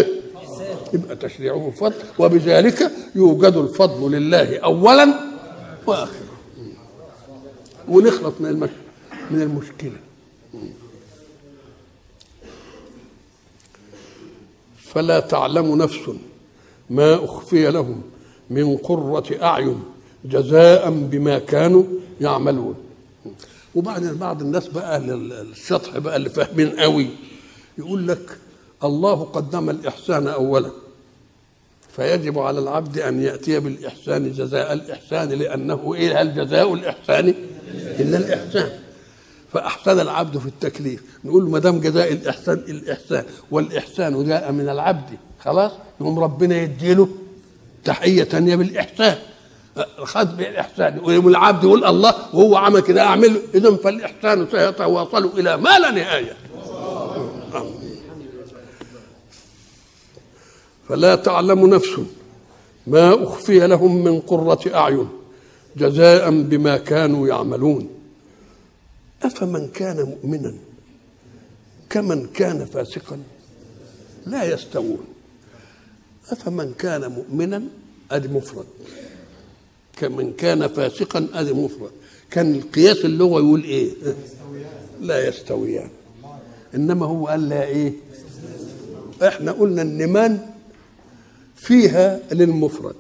يبقى 0.93 1.17
تشريعه 1.17 1.71
فضل. 1.77 1.95
وبذلك 2.19 2.91
يوجد 3.15 3.53
الفضل 3.57 4.13
لله 4.13 4.59
اولا 4.59 5.15
واخرا. 5.87 6.27
ونخلص 7.89 8.35
من 8.41 8.49
المش... 8.49 8.71
من 9.31 9.43
المشكلة. 9.43 9.97
فلا 14.79 15.21
تعلم 15.21 15.77
نفس 15.77 16.01
ما 16.91 17.25
أخفي 17.25 17.71
لهم 17.71 18.03
من 18.51 18.77
قرة 18.77 19.25
أعين 19.43 19.83
جزاء 20.25 20.91
بما 20.91 21.39
كانوا 21.39 21.85
يعملون. 22.21 22.75
وبعدين 23.75 24.15
بعض 24.15 24.43
الناس 24.43 24.69
بقى 24.69 24.97
السطح 24.99 25.99
بقى 25.99 26.17
اللي 26.17 26.31
فاهمين 26.31 26.71
قوي 26.71 27.09
يقول 27.79 28.09
لك 28.09 28.39
الله 28.85 29.25
قدم 29.25 29.71
الإحسان 29.71 30.27
أولا 30.29 30.71
فيجب 31.97 32.39
على 32.39 32.59
العبد 32.59 32.99
أن 32.99 33.23
يأتي 33.23 33.61
بالإحسان 33.61 34.33
جزاء 34.33 34.73
الإحسان 34.73 35.29
لأنه 35.29 35.95
إيه؟ 35.95 36.23
هل 36.23 36.35
جزاء 36.35 36.75
الإحسان؟ 36.75 37.35
إلا 37.75 38.19
الإحسان. 38.19 38.71
فأحسن 39.53 40.01
العبد 40.01 40.39
في 40.39 40.47
التكليف. 40.47 41.03
نقول 41.25 41.51
ما 41.51 41.59
دام 41.59 41.81
جزاء 41.81 42.13
الإحسان 42.13 42.55
الإحسان. 42.69 43.25
والإحسان 43.51 44.25
جاء 44.25 44.53
من 44.53 44.69
العبد. 44.69 45.19
خلاص؟ 45.41 45.73
يقوم 46.01 46.19
ربنا 46.19 46.57
يديله 46.63 47.09
تحية 47.85 48.25
ثانية 48.25 48.57
بالإحسان. 48.57 49.17
خذ 50.05 50.37
بالإحسان 50.37 51.01
ويوم 51.05 51.29
العبد 51.29 51.65
يقول 51.65 51.85
الله 51.85 52.15
وهو 52.35 52.57
عمل 52.57 52.81
كده 52.81 53.03
أعمله 53.03 53.41
إذا 53.55 53.77
فالإحسان 53.77 54.47
سيتواصل 54.51 55.25
إلى 55.39 55.57
ما 55.57 55.79
لا 55.79 55.91
نهاية. 55.91 56.37
فلا 60.89 61.15
تعلم 61.15 61.67
نفس 61.67 62.01
ما 62.87 63.25
أخفي 63.25 63.67
لهم 63.67 64.05
من 64.05 64.21
قرة 64.21 64.61
أعين 64.75 65.09
جزاء 65.77 66.31
بما 66.31 66.77
كانوا 66.77 67.29
يعملون. 67.29 67.89
أفمن 69.23 69.69
كان 69.69 70.03
مؤمنا 70.03 70.55
كمن 71.91 72.27
كان 72.27 72.65
فاسقا 72.65 73.19
لا 74.27 74.45
يستوون. 74.45 75.05
أفمن 76.33 76.75
كان 76.75 77.13
مؤمنا 77.13 77.63
أدي 78.11 78.29
مفرد. 78.29 78.67
كمن 79.97 80.33
كان 80.33 80.67
فاسقا 80.67 81.29
ادي 81.35 81.53
مفرد. 81.53 81.91
كان 82.31 82.55
القياس 82.55 83.05
اللغوي 83.05 83.43
يقول 83.43 83.65
إيه؟ 83.65 83.91
لا 85.01 85.29
يستويان. 85.29 85.89
إنما 86.75 87.07
هو 87.07 87.27
قال 87.27 87.49
لا 87.49 87.65
إيه؟ 87.65 87.93
إحنا 89.23 89.53
قلنا 89.53 89.83
النمان 89.83 90.39
فيها 91.57 92.21
للمفرد 92.33 92.97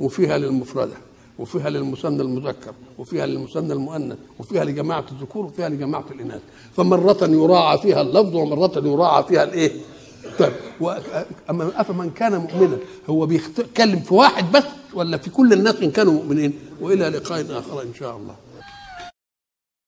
وفيها 0.00 0.38
للمفردة 0.38 0.96
وفيها 1.38 1.70
للمثنى 1.70 2.22
المذكر 2.22 2.74
وفيها 2.98 3.26
للمثنى 3.26 3.72
المؤنث 3.72 4.16
وفيها 4.38 4.64
لجماعة 4.64 5.04
الذكور 5.12 5.44
وفيها 5.44 5.68
لجماعة 5.68 6.04
الإناث. 6.10 6.40
فمرة 6.76 7.18
يراعى 7.22 7.78
فيها 7.78 8.00
اللفظ 8.02 8.36
ومرة 8.36 8.82
يراعى 8.84 9.24
فيها 9.24 9.44
الإيه؟ 9.44 9.72
طيب 10.38 10.52
أما 11.50 11.80
أفمن 11.80 12.10
كان 12.10 12.36
مؤمنا 12.36 12.76
هو 13.10 13.26
بيتكلم 13.26 14.00
في 14.00 14.14
واحد 14.14 14.52
بس 14.52 14.64
ولا 14.94 15.16
في 15.16 15.30
كل 15.30 15.52
الناس 15.52 15.74
إن 15.82 15.90
كانوا 15.90 16.12
مؤمنين؟ 16.12 16.52
وإلى 16.80 17.08
لقاء 17.08 17.40
آخر 17.58 17.82
إن 17.82 17.94
شاء 17.98 18.16
الله. 18.16 18.34